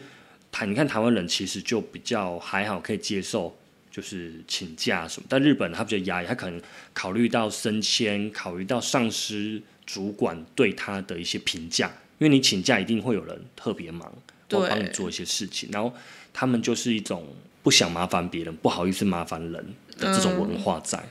[0.54, 3.52] 台你看台湾人其实就比较还好，可以接受
[3.90, 5.26] 就是请假什么。
[5.28, 6.62] 但日本他比较压抑，他可能
[6.92, 11.88] 考虑到升迁，考虑到上司主管对他的一些评价，
[12.18, 14.08] 因为你请假一定会有人特别忙，
[14.48, 15.92] 会帮你做一些事情，然后
[16.32, 17.26] 他们就是一种
[17.64, 21.02] 不想麻烦别人，不好意思麻烦人的这种文化在。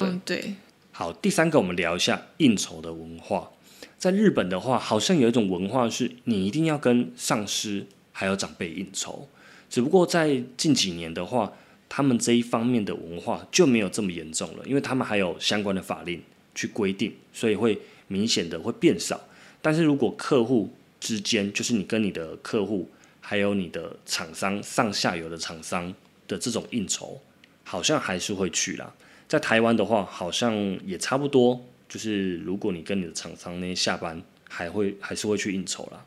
[0.00, 0.54] 嗯，对。
[0.90, 3.50] 好，第三个，我们聊一下应酬的文化。
[3.96, 7.86] 在日本的话，好像有一种文化是，你一定要跟上司
[8.20, 9.26] 还有长辈应酬。
[9.70, 11.50] 只不过在近几年的话，
[11.88, 16.22] 他们这一方面的文化就没有这么严重了，因为他们还有相关的法令
[16.54, 19.18] 去规定，所以会明显的会变少。
[19.62, 22.86] 但是如果客户之间，就是你跟你的客户，
[23.22, 25.94] 还有你的厂商上下游的厂商
[26.28, 27.18] 的这种应酬，
[27.64, 28.92] 好像还是会去啦。
[29.26, 30.54] 在台湾的话，好像
[30.84, 36.04] 也差不多，就是如果你跟你的厂商那些下班，还会还是会去应酬啦。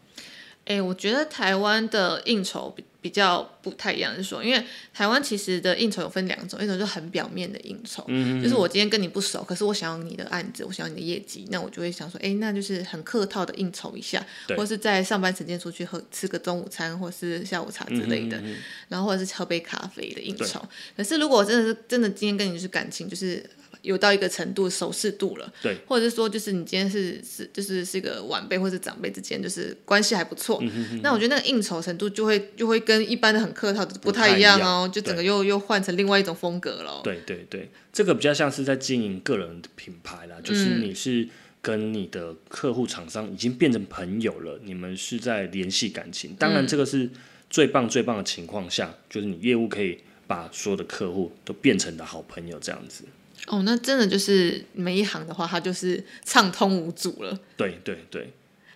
[0.65, 8.01] 哎，我觉得台湾的应酬比比较不太一样，是说，因为台湾其实的应酬有分两种，一种就很表面的应酬，
[8.41, 18.41] 就是我今天跟你不熟，可是我想要你的案子，我想要你的业绩，那我就会想说，哎，那就是很客套的应酬一下，或是在上班时间出去喝吃个中午餐，或是下午茶之类的，
[18.87, 20.65] 然后或者是喝杯咖啡的应酬。
[20.95, 23.45] 可是如果真的是真的今天跟你是感情，就是。
[23.81, 30.63] 有到一个程度，熟视度了，对，或者是说，就是你今天是是就是是一个晚辈或者长辈之间，就是关系还不错，
[31.01, 37.01] 那我觉得那个应酬程度就会就会跟一般的很客套的不太一样哦，就整个又又换成另外一种风格了。
[37.03, 41.27] 对对对，这个比较像是在经营个人的品牌啦，就是你是
[41.61, 46.35] 跟你的客户厂商已经变成朋友了，你们是在联系感情。
[46.37, 47.09] 当然，这个是
[47.49, 53.05] 最棒最棒的情况下，就是你业务可以把所有的客户都变成的好朋友这样子。
[53.47, 57.37] 哦，那真的就是每一行的话，它就是畅通无阻了。
[57.57, 58.33] 对对对。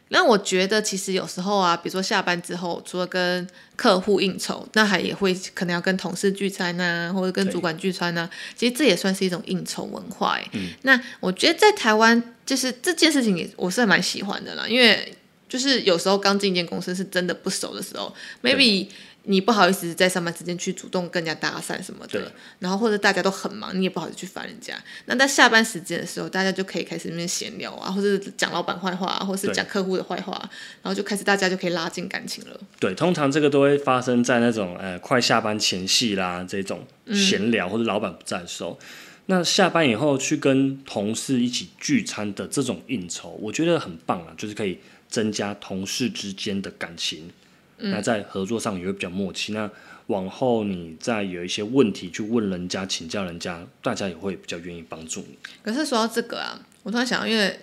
[0.10, 8.30] 那我觉得其实有时候啊，比如说下班之后，除了跟客户应酬，那还也会可能要跟同事聚餐呐，或者跟主管聚餐呐。
[8.56, 10.48] 其实这也算是一种应酬文化哎。
[10.54, 10.70] 嗯。
[10.84, 15.14] 那我觉得在台湾，就是这件事情也我是蛮喜欢的啦，因为
[15.50, 18.88] 就是有时候刚进一间公司是真的不熟的时候，maybe。
[19.30, 24.74] 你不好意思在上班时间去主动跟人家搭讪什么的，然后或者大家都很忙，你也不好意思去烦人家。
[25.06, 30.34] 那在下班时间的时候，大家就可以开始那边闲聊啊，或者讲老板坏话，或者是讲客户的坏话，
[30.82, 32.60] 然后就开始大家就可以拉近感情了。
[32.80, 38.80] 对，通常这个都会发生在那种呃快下班前夕啦，这种闲聊或者老板不在的时候。
[39.26, 47.30] 那下班以后去跟同事一起聚餐的这种应酬，我觉得很棒啊，就是可以增加同事之间的感情。
[47.78, 49.54] 那在合作上也会比较默契。
[49.54, 49.70] 那
[50.08, 55.38] 往后你再有一些问题去问人家、请教人家，大家也会比较愿意帮助你。
[55.64, 57.60] 可是说到这个啊，我突然想到，因为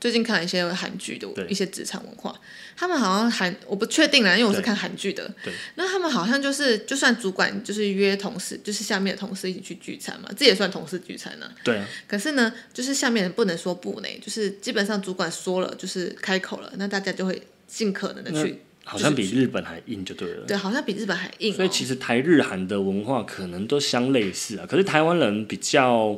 [0.00, 2.34] 最近看了一些韩剧的一些职场文化，
[2.76, 5.32] 他们好像韩我不确定啦，因为我是看韩剧的。
[5.42, 5.52] 对。
[5.76, 20.44] 那他们好像就是，就算主管就是约同事，就是下面的同事一起去聚餐嘛，这也算同事聚餐呢、对啊，可是呢，就是下面人不能说不呢，就是基本上主管说了，就是开口了，那大家就会尽可能的去，好像比日本还硬就对了。
[20.46, 21.56] 对，好像比日本还硬、哦。
[21.56, 26.14] 所以其实台日韩的文化可能都相类似啊，可是台湾人比较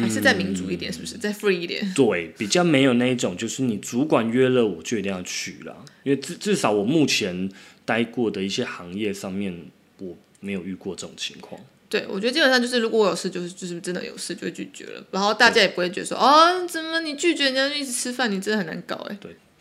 [0.00, 1.16] 还是再民主一点，是不是？
[1.16, 1.92] 再 free 一点。
[1.94, 5.74] 对，比较没有那一种，就是你主管约了我就一定要去啦。
[6.02, 7.50] 因为至至少我目前
[7.84, 9.66] 待过的一些行业上面，
[9.98, 11.60] 我没有遇过这种情况。
[11.88, 19.16] 对，我觉得基本上就是，如果我有事，就是就是真的有事就会拒绝了，然后大家也不会觉得说，哦，怎么你拒绝人家就一直吃饭，你真的很难搞哎。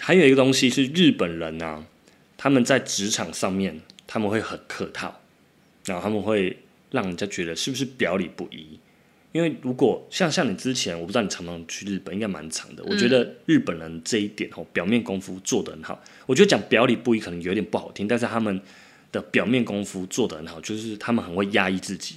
[0.05, 1.81] 还有一个东西是日本人啊，
[2.35, 5.21] 他们在职场上面他们会很客套，
[5.85, 6.57] 然后他们会
[6.91, 8.77] 让人家觉得是不是表里不一。
[9.31, 12.83] 因为如果像像你之前，我不知道你常不常去日本，应该蛮长的。
[12.83, 16.03] 我觉得日本人这一点哦，表面功夫做得很好。
[16.25, 18.59] 我觉得讲表里不一可能有点不好听，但是他们
[19.09, 22.15] 的表面功夫做得很好，就是他们很会压抑自己。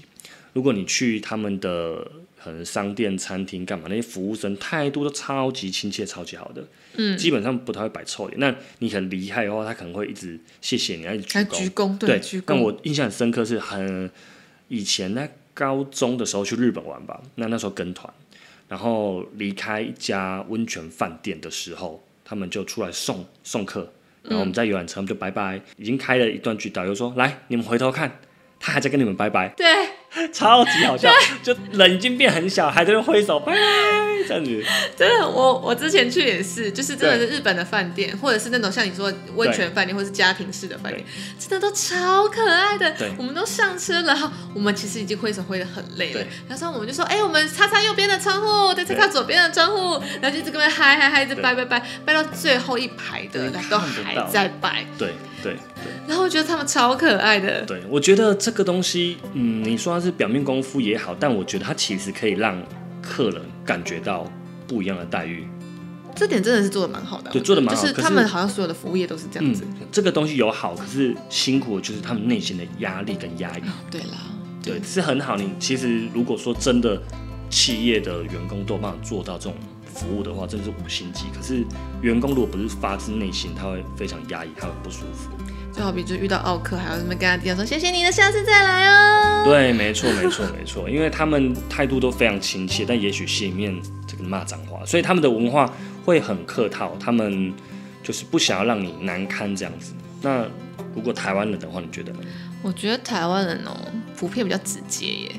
[0.54, 2.10] 如果你去他们的
[2.46, 8.38] 可能商店、餐厅干嘛，那些服务生态度都超级亲切、超级好的，嗯，基本上不太会摆臭脸。
[8.38, 11.58] 那你很厉害的话，他可能会一直谢谢你，一直还鞠躬。
[11.58, 12.44] 鞠躬，对鞠，躬。
[12.46, 14.08] 但我印象很深刻是很
[14.68, 18.08] 以前在高中的时候去日本玩吧，那那时候跟团，
[18.68, 28.20] 然后离开一家温泉饭店的时候，他们就出来送送客，然后我们在游览车，就拜拜，已经开了一段距，导游说来你们回头看，
[28.60, 29.66] 他还在跟你们拜拜，对，
[30.32, 31.10] 超级好笑，
[31.42, 33.58] 就人已经变很小，还在那挥手拜拜
[34.26, 34.64] 这样子，
[34.96, 41.04] 真的，我我之前去也是，就是真的是日本的饭店，或者是那种像你说的温泉饭店，或是家庭式的饭店，
[41.38, 42.90] 真的都超可爱的。
[42.92, 43.12] 对。
[43.18, 46.20] 我们都上车了，然后我们其实已经挥手挥的很累了。
[46.20, 55.14] 对，然后我们就说，哎、我们擦擦右边的窗户，再擦擦左边的窗户，然后就一直跟他嗨嗨嗨，一直拜拜拜，拜到最后一排的对都还在拜，对
[55.52, 55.92] 对对。
[56.08, 57.62] 然后我觉得他们超可爱的。
[57.64, 62.60] 对，我觉得这个东西，嗯，你说它是表面功夫也好，但我觉得它其实可以让
[63.00, 64.30] 客人感觉到
[64.66, 65.46] 不一样的待遇。
[66.14, 73.62] 这点真的是做的蛮好的啊，对做的蛮好就是他们好像所有的服务业都是这样嗯子。，这个东西有好，可是辛苦的就是他们内心的压力跟压抑。
[73.90, 74.16] 对啦，
[74.62, 75.36] 对，是很好。
[75.36, 76.98] 你其实如果说真的
[77.50, 79.54] 企业的员工都有办法做到这种
[79.96, 81.24] 服务的话，真的是五星级。
[81.34, 81.64] 可是
[82.02, 85.30] 员工如果不是发自内心，他会非常压抑，他会不舒服。
[85.72, 89.44] 就好比就遇到奥克，还要这么跟他讲说谢谢你的，下次再来哦。
[89.44, 93.74] 对，没错，没错，没错，因为他们态度都非常亲切，但也许心里面
[94.06, 95.70] 这个骂脏话，所以他们的文化
[96.04, 97.52] 会很客套，他们
[98.02, 99.92] 就是不想要让你难堪这样子。
[100.22, 100.46] 那
[100.94, 102.20] 如果台湾人的话，你觉得呢？
[102.62, 103.76] 我觉得台湾人哦，
[104.16, 105.32] 普遍比较直接耶，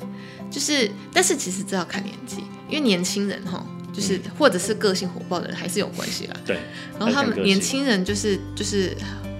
[0.51, 3.65] 就是，但是其实这要看年纪，因为年轻人哈，
[3.97, 6.35] 就是、或者是个性火爆的人还是有关系啦。
[6.45, 6.59] 对，
[6.99, 8.95] 然后他们年轻人就是就是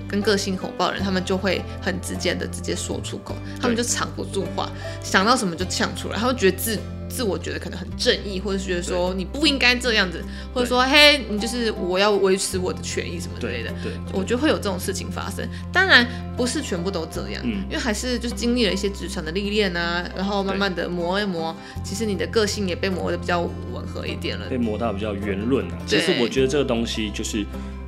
[0.10, 4.72] 跟个性火爆的人，他们就会很直接的直接说出口，他们就藏不住话，
[5.04, 6.76] 想到什么就呛出来，他会觉得自
[7.10, 13.72] 自我觉得可能很正义，或者是觉得说你不应该这样子，或者说嘿你就是我要维持我的权益什么之类的。
[13.84, 24.48] 对，我觉得会有这种事情发生，当然不是全部都这样，嗯因为还是就是经历了一些职场的历练啊，然后慢慢的磨一磨，其实你的个性也被磨得比较吻合一点了。
[24.50, 25.78] 被磨到比较圆润啊。
[25.86, 27.46] 其对实我觉得这个东西就是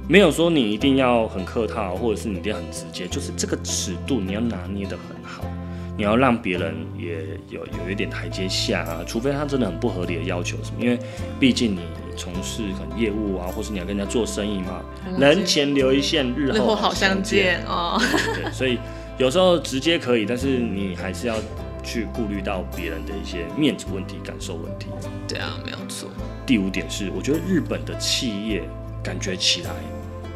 [0.07, 5.43] 没有说你一定要很客套，或者是你一定要很直接，就是这个尺度你要拿捏的很好。
[5.99, 7.17] 你要让别人也
[7.49, 10.97] 有有一点台阶下啊，除非他真的很不合理的要求什么，因为
[11.37, 11.81] 毕竟你
[12.15, 14.81] 从事可能业务啊，或是你要跟人家做生意嘛，
[15.19, 18.01] 人前留一线，日后好相见哦。
[18.33, 18.79] 对，所以
[19.17, 21.35] 有时候直接可以，但是你还是要
[21.83, 24.87] 去顾虑到别人的一些面子问题、感受问题。
[25.27, 26.09] 对啊，没有错。
[26.45, 28.63] 第五点是，我觉得日本的企业
[29.03, 29.71] 感觉起来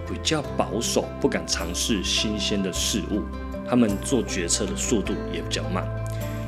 [0.09, 3.21] 比较保守，不敢尝试新鲜的事物，
[3.73, 5.83] 他们做决策的速度也比较慢。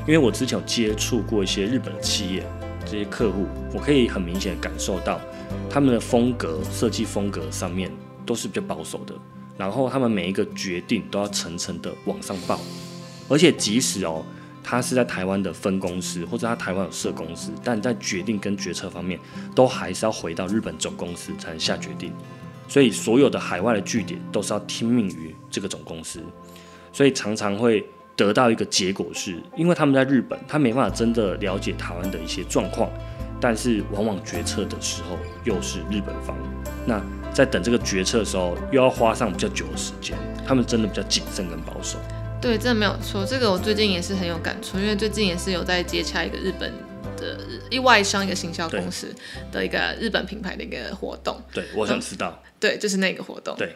[0.01, 2.45] 因为我之前有接触过一些日本的企业，
[2.85, 5.19] 这些客户，我可以很明显的感受到
[5.67, 7.91] 他们的风格、设计风格上面
[8.27, 9.15] 都是比较保守的，
[9.57, 12.59] 然后他们每一个决定都要层层的往上报，
[13.27, 14.23] 而且即使哦，
[14.63, 19.19] 他是在台湾的分公司，或者他台湾有设公司，但在决定跟决策方面，
[19.55, 22.13] 都还是要回到日本总公司才能下决定。
[22.67, 26.19] 所以所有的海外的据点都是要听命于这个总公司，
[26.95, 32.89] 所以常常会得到一个结果是，因为他们在日本，他没办法真的了解台湾的一些状况，
[33.41, 36.37] 但是往往决策的时候又是日本方。
[36.87, 37.03] 那
[37.33, 40.17] 在等这个决策的时候，又要花上比较久的时间。
[40.47, 41.97] 他们真的比较谨慎跟保守。
[42.41, 43.25] 对，真的没有错。
[43.25, 46.71] 这个我最近也是很有感触，因为最近也是有在接洽一个日本
[47.17, 47.37] 的
[47.69, 49.13] 一外商一个行销公司
[49.51, 51.37] 的一个日本品牌的一个活动。
[51.51, 52.41] 对，我想知道。
[52.57, 53.53] 对，就是那个活动。
[53.57, 53.73] 对。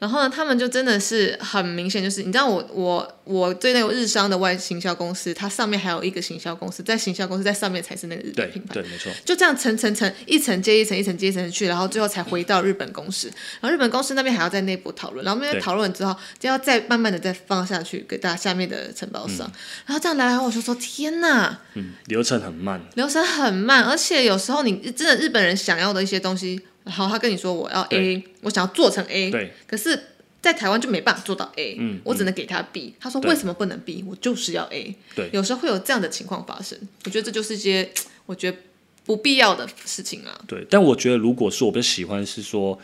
[0.00, 13.30] 然后呢，他们就真的是很明显，就是你知道，我我我对那个日商的外行销公司，它上面还有一个行销公司，在行销公司在上面才是那个日本品牌，对，没错，就这样层层层一层接一层，一层接一层去，然后最后才回到日本公司，
[13.60, 19.40] 然后日本公司那边还要在内部讨论，然后那边讨论之后，就要再慢慢的再放下去给大家下面的承包商，
[19.84, 29.98] 然后这样来来我就说天哪，嗯，流程很慢，流程很慢，而且有时候你真的日本人想要的一些东西，然后他跟你说我要 A，我想要做成 A，对，可是。
[30.42, 32.94] 在台湾就没办法做到 A，嗯，我只能给他 B。
[32.98, 34.02] 他说为什么不能 B？
[34.08, 34.96] 我就是要 A。
[35.14, 36.78] 对，有时候会有这样的情况发生。
[37.04, 37.92] 我觉得这就是一些
[38.24, 38.56] 我觉得
[39.04, 40.40] 不必要的事情啊。
[40.48, 42.78] 对，但我觉得如果是我比较喜欢是说，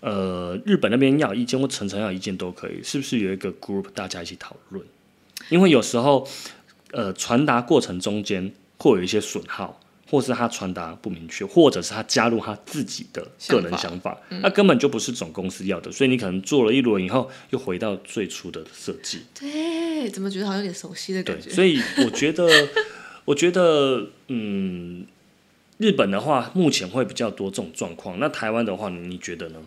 [0.00, 4.84] 呃，日本那边要意见或陈诚要意见都可以，是不是有一个 group 大家一起讨论？
[5.48, 6.28] 因为有时候，
[6.90, 9.80] 呃，传达过程中间会有一些损耗。
[10.10, 19.20] 或是他传达不明确，或者是他加入他自己的个人想法，那根本就不是总公司要的，所以你可能做了一轮以后，又回到最初的设计。
[19.38, 21.48] 对，怎么觉得好像有点熟悉的感觉？
[21.50, 22.48] 所以我觉得，
[23.24, 25.06] 我觉得，嗯，
[25.78, 28.18] 日本的话目前会比较多这种状况。
[28.18, 29.60] 那台湾的话，你觉得呢？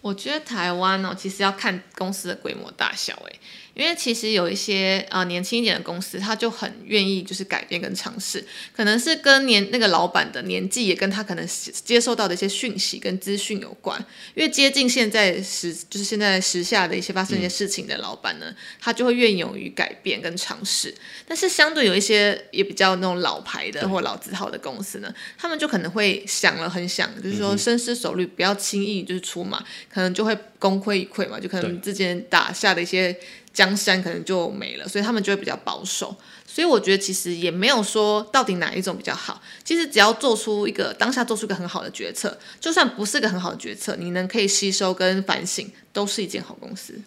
[0.00, 3.38] 我觉得台湾呢，其实要看公司的规模大小，哎。
[3.74, 8.44] 因为其实有一些呃年轻一点的公司，他就很愿意就是改变跟尝试，
[8.74, 11.48] 可能是跟年那个老板的年纪也跟他可能
[11.84, 13.96] 接受到的一些讯息跟资讯有关。
[14.34, 20.92] 因为接近现在时就是现在时下的一些发生一些事情的老板呢，他就会愿意勇于改变跟尝试。
[21.24, 33.16] 但是相对有一些也比较那种老牌的或老字号的公司呢，他们就可能会想了很想，就是说深思熟虑，不要轻易就是出马，可能就会功亏一篑嘛，就可能之前打下的一些。
[33.50, 36.16] 江山可能就没了，所以他们就会比较保守。
[36.46, 39.42] 所以我觉得其实也没有说到底哪一种比较好。
[39.64, 47.00] 其实只要做出一个当下做出一个很好的决策，就算不是个很好的决策，你能可以吸收跟反省，都是一件好公司。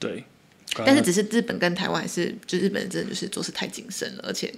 [0.00, 0.24] 对。
[0.84, 4.52] 但是只是日本跟台湾还是，就日本真的就是做事太谨慎了，而且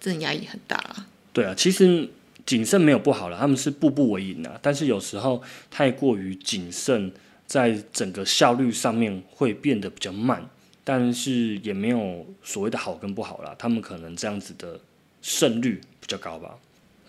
[0.00, 1.06] 真的压力很大了。
[1.34, 2.08] 对啊，其实
[2.46, 4.58] 谨慎没有不好了，他们是步步为营啊。
[4.62, 7.12] 但是有时候太过于谨慎，
[7.46, 10.48] 在整个效率上面会变得比较慢。
[10.88, 14.78] 但是也没有所谓的好跟不好啦，他们可能这样子的
[15.20, 16.56] 胜率比较高吧。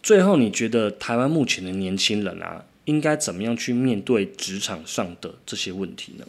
[0.02, 6.26] 最后，你觉得台湾目前的年轻人啊，应该怎么样去面对职场上的这些问题呢？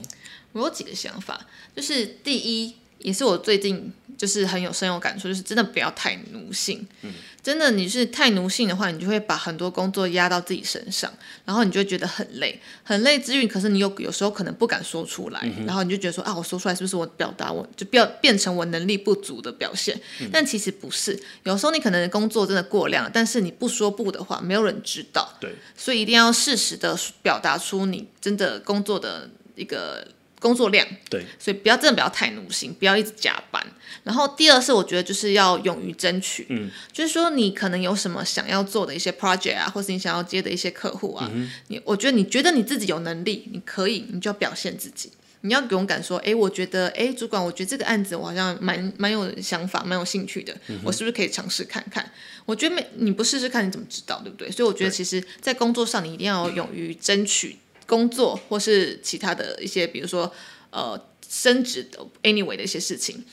[0.53, 6.87] 我有几个想法，就是第一，也是我最近就是很有深有感触，就是真的不要太奴性。
[7.03, 7.13] 嗯。
[7.41, 11.11] 真的，你是太奴性的话，你就会把很多工作压到自己身上，
[11.47, 19.99] 然后你就会觉得很累，很累之余，可是你有有时候可能不敢说出来，然后你就觉得说啊，我说出来是不是我表达我就变变成我能力不足的表现？
[20.31, 25.33] 但其实不是，有时候你可能工作真的过量，但是你不说不的话，没有人知道。
[25.41, 30.07] 对，所以一定要适时的表达出你真的工作的一个。
[30.41, 33.65] 工作量对，所以不要真的不要太奴性，不要一直加班。
[34.05, 41.31] 然后第二是我觉得就是要勇于争取，嗯，就是说你可能有什么想要做的一些 project 啊，或是你想要接的一些客户啊，
[41.67, 45.11] 你我觉得你觉得你自己有能力，你可以，你就要表现自己，
[45.43, 52.11] 你要勇敢说，哎，我觉得，哎，主管，我觉得这个案子我好像蛮蛮有想法，蛮有兴趣的，我是不是可以尝试看看？
[52.47, 54.51] 我觉得没你不试试看你怎么知道，对不对？
[54.51, 57.59] 所以我觉得其实，在工作上你一定要勇于争取。
[57.89, 60.33] 工作或是其他的一些，比如说
[60.71, 60.97] 呃
[61.29, 63.25] 升职的 anyway 的一些事情。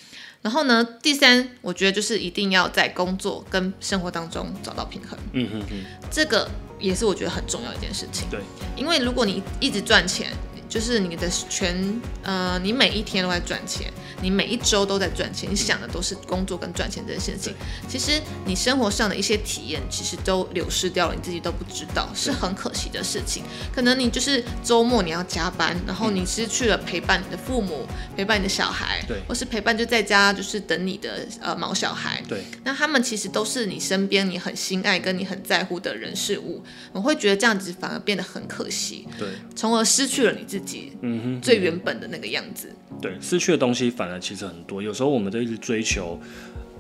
[0.41, 5.19] 然后呢，第三，我觉得就是一定要在工作跟生活当中找到平衡。
[5.33, 6.49] 嗯嗯嗯，这个
[6.79, 8.27] 也是我觉得很重要一件事情。
[8.31, 8.39] 对，
[8.75, 10.31] 因为如果你一直赚钱。
[10.75, 13.89] 就是你的全呃，你每一天都在赚钱，
[14.21, 17.55] 你每一周都在赚钱，你想的都是工作跟赚钱这件事情。
[17.87, 23.45] 其实你生活上的一些体验，其实都流失掉了，你自己都不知道，是很可惜的事情。
[23.73, 32.43] 可能你就是周末你要加班，然后你失去了陪伴你的父母，陪伴你的小孩，对，或是陪伴就在家就是等你的呃毛小孩，对。
[32.65, 36.61] 那他们其实都是你身边你很心爱跟你很在乎的人事物，
[36.91, 40.64] 我会觉得这样子反而变得很可惜，对，从而失去了你自己。
[41.01, 42.73] 嗯哼，最原本的那个样子。
[43.01, 44.81] 对，失去的东西反而其实很多。
[44.81, 46.19] 有时候我们都一直追求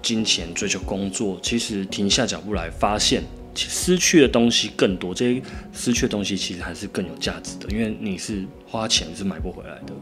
[0.01, 3.23] 金钱，追求工作，其实停下脚步来，发现
[3.55, 5.13] 失去的东西更多。
[5.13, 5.41] 这些
[5.73, 9.93] 失去的东西其实还是更有价值的，因为你是花钱是买不回来的。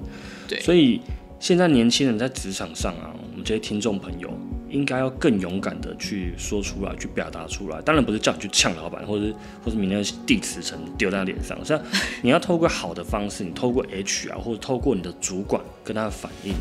[0.47, 1.01] 对，所以
[1.39, 4.29] 现在年轻人在职场上啊，我们这些听众朋友
[4.73, 7.79] 应该要更勇敢的去说出来，去表达出来。
[7.83, 11.79] 当然不是叫你去呛老板，或者是或者明天递辞呈丢在他脸上，像
[12.23, 16.53] 你要透过好的方式，你透过 HR 或者透过你的主管跟他反应。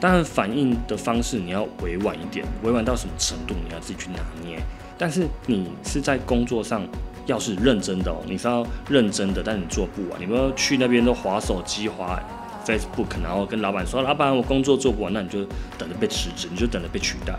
[0.00, 4.58] 当然反应的方式你要委婉一点，委婉到什么程度你要自己去拿捏。
[4.96, 6.86] 但是你是在工作上
[7.26, 12.22] 要是认真的哦，你是要认真的，但你做不完，你不要去那边都划手机划。
[12.66, 15.44] Facebook，然后跟老板说：“老板，我工作做不完，那你就
[15.78, 17.32] 等着被辞职，你就等着被取代。”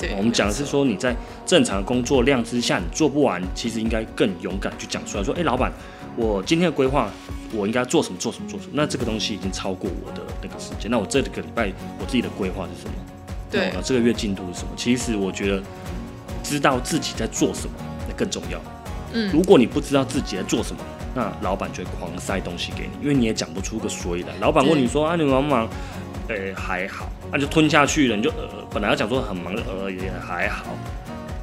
[0.00, 5.70] 对，我们讲的是说你在正常工作量之下，你做不完，其实应该更勇敢去讲出来，说：“哎，老板，
[6.16, 7.10] 我今天的规划，
[7.52, 8.18] 我应该做什么？
[8.18, 8.48] 做什么？
[8.48, 8.72] 做什么？
[8.74, 10.90] 那这个东西已经超过我的那个时间。
[10.90, 12.94] 那我这个礼拜我自己的规划是什么？
[13.50, 14.70] 对，这个月进度是什么？
[14.74, 15.62] 其实我觉得
[16.42, 17.74] 知道自己在做什么，
[18.08, 18.58] 那更重要。
[19.12, 20.80] 嗯，如果你不知道自己在做什么，
[21.14, 24.28] 那老板就会狂塞东西给你，因为你也讲不出个所以来。
[24.40, 25.68] 老板问你说啊，你忙不忙？
[26.34, 28.16] 诶，还好，那就吞下去了。
[28.16, 30.66] 你就呃，本来要讲说很忙，呃，也还好。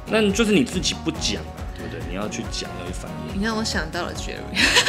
[0.06, 1.42] 那就是你自己不讲，
[1.76, 2.00] 对不对？
[2.08, 3.40] 你要去讲，要去反应。
[3.40, 4.38] 你让我想到了 Jerry，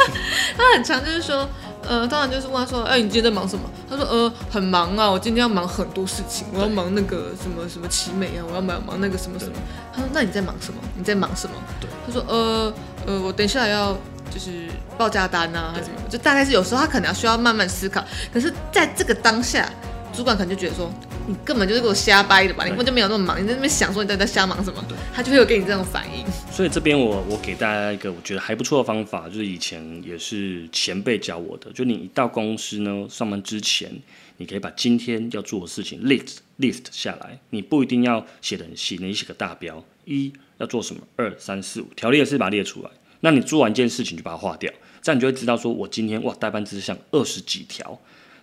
[0.55, 1.47] 他很常就是说，
[1.87, 3.69] 呃，当然就是问他说，哎，你今天在忙什么？
[3.89, 9.51] 他说，呃，很忙啊，我今天要忙很多事情，我要忙那个什么什么奇美啊，我要忙忙那个什么什么。
[9.93, 10.79] 他说，那你在忙什么？
[10.95, 11.53] 你在忙什么？
[11.81, 11.89] 对。
[12.07, 12.73] 他说，呃
[13.05, 13.97] 呃，我等一下要。
[14.31, 15.97] 就是报价单啊，还是什么？
[16.07, 18.05] 就大概是有时候他可能要需要慢慢思考。
[18.31, 19.67] 可是在这个当下，
[20.13, 20.91] 主管可能就觉得说，
[21.27, 22.63] 你根本就是给我瞎掰的吧？
[22.63, 24.83] 你根本就没有那么忙，你在那边想说你在在瞎忙什么？
[25.13, 26.25] 他就会有给你这种反应。
[26.51, 33.89] 所以这边我我给大家一个我觉得还不错的方法，就是以前也是前辈教我的，就你一到公司呢上班之前，
[34.37, 37.39] 你可以把今天要做的事情 list list 下来。
[37.51, 42.89] 你不一定要写的很细，你写个大标，一要做什么，二三四五条列式把它列出来。
[43.21, 47.99] 那你做完一件事情就把它划掉，这样你就会知道说，我今天哇代办事项二十几条，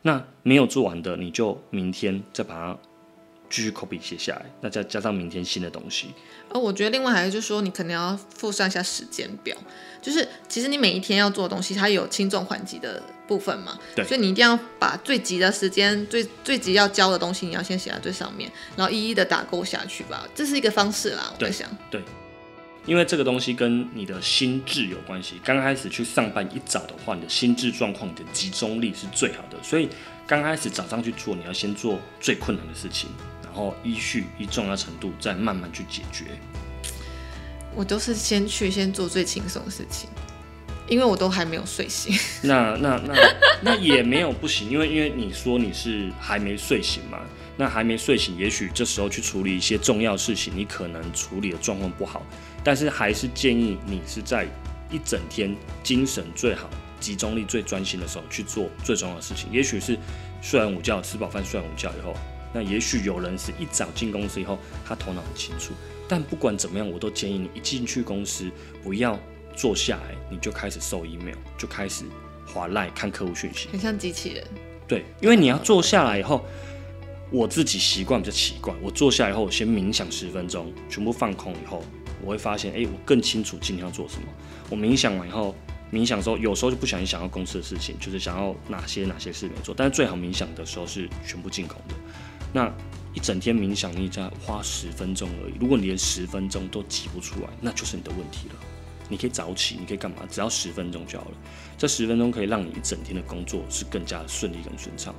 [0.07, 2.79] 那没有做完的，你就明天再把它
[3.51, 6.15] 继续 copy 写下来，那再加上明天新的东西。
[6.49, 9.57] 而我觉得另外还是就是说，你可能要附上一下时间表，
[10.01, 22.01] 就是其实你每一天要做的东西，它有轻重缓急的部分嘛，对，所以你一定要把最急的时间、最最急要交的东西，你要先写在最上面，然后一一的打勾下去吧，这是一个方式啦，我在想，对。
[22.87, 25.41] 因为这个东西跟你的心智有关系。
[25.45, 29.61] 刚开始去上班一早的话，你的心智状况、你的集中力是最好的。
[29.63, 29.89] 所以
[30.27, 33.11] 刚开始早上去做，你要先做最困难的事情，
[33.43, 36.27] 然后依序依重要程度再慢慢去解决。
[37.75, 40.09] 我都是先去先做最轻松的事情，
[40.89, 42.17] 因为我都还没有睡醒。
[42.43, 43.15] 那那那
[43.63, 47.19] 那也没有不行，因为因为你说你是还没睡醒嘛。
[47.59, 52.23] 那还没睡醒，也许这时候去处理一些重要事情，你可能处理的状况不好。
[52.67, 54.45] 但是还是建议你是在
[54.91, 55.55] 一整天
[55.85, 59.49] 精神最好、集中力最专心的时候去做最重要的事情。
[59.53, 59.97] 也许是
[60.43, 62.13] 睡完午觉、吃饱饭、睡完午觉以后，
[62.53, 65.75] 那也许有人是一早进公司以后，他头脑很清楚。
[66.09, 68.51] 但不管怎么样，我都建议你一进去公司，
[68.83, 69.17] 不要
[69.55, 72.05] 坐下来你就开始收 email，就开始
[72.49, 74.45] 划赖看客户讯息，很像机器人。
[74.89, 76.45] 对，因为你要坐下来以后。
[77.29, 81.83] 我自己习惯比较奇怪，我坐下来以后，我先冥想十分钟，全部放空以后，
[82.23, 84.29] 我会发现，哎，我更清楚今天要做什么。
[84.71, 85.55] 我冥想完以后，
[85.93, 89.75] 冥想的时候，有时候就不小心想到公司的事情，就是想要哪些哪些事没做。
[89.77, 91.95] 但是最好冥想的时候是全部进空的。
[92.53, 92.73] 那
[93.15, 95.55] 一整天冥想，你只要花十分钟而已。
[95.61, 98.55] 如果你连十分钟都挤不出来，那就是你的问题了。
[99.09, 100.17] 你可以早起，你可以干嘛？
[100.29, 101.37] 只要十分钟就好了。
[101.79, 105.15] 这十分钟可以让你一整天的工作是更加顺利、更顺畅。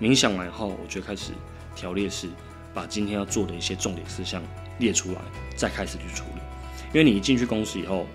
[0.00, 1.30] 冥想完后，我就开始
[1.76, 2.28] 条列式，
[2.74, 4.42] 把今天要做的一些重点事项
[4.78, 5.20] 列出来，
[5.56, 6.40] 再开始去处理。
[6.92, 8.06] 因为你一进去公司以后，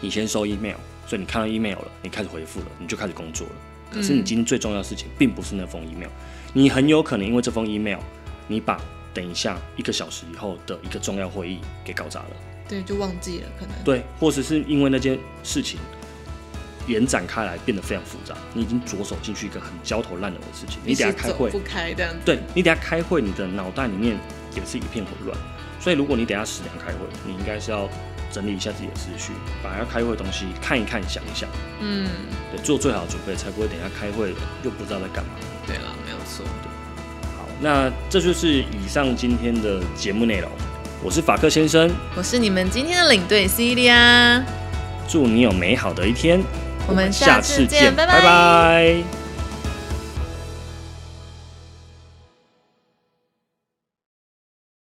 [0.00, 0.76] 你先收 email，
[1.06, 3.52] 所以你看到 email 了，你开始回复了，你就开始工作了。
[3.92, 6.10] 可是你今天最重要的事情，并不是那封 email，
[6.52, 7.98] 你很有可能因为这封 email，
[8.46, 8.80] 你把
[9.12, 12.30] 等一下一个小时以后的一个重要会议给搞砸了。
[12.68, 13.74] 对，就忘记了可能。
[13.82, 15.80] 对，或者是因为那件事情
[16.86, 22.14] 延展开来变得非常复杂，你已经着手进去一个很焦头烂额的事情，你等下开会不开这样。
[22.24, 24.16] 对你等下开会，你的脑袋里面
[24.54, 25.36] 也是一片混乱。
[25.80, 27.88] 所以如果你等下十点开会，你应该是要
[28.30, 31.48] 整理一下自己的思绪，把要开会的东西看一看、想一想。
[31.80, 32.06] 嗯，
[32.52, 35.30] 对，做最好的准备，才不会等下开会又不知道在干嘛。
[35.66, 36.44] 对了，没有错。
[36.62, 36.70] 对，
[37.36, 40.50] 好，那这就是以上今天的节目内容。
[41.02, 44.42] 我是法克先生，我是你们今天的领队 Celia，
[45.08, 46.42] 祝你有美好的一天，
[46.86, 49.19] 我们下次见，拜拜。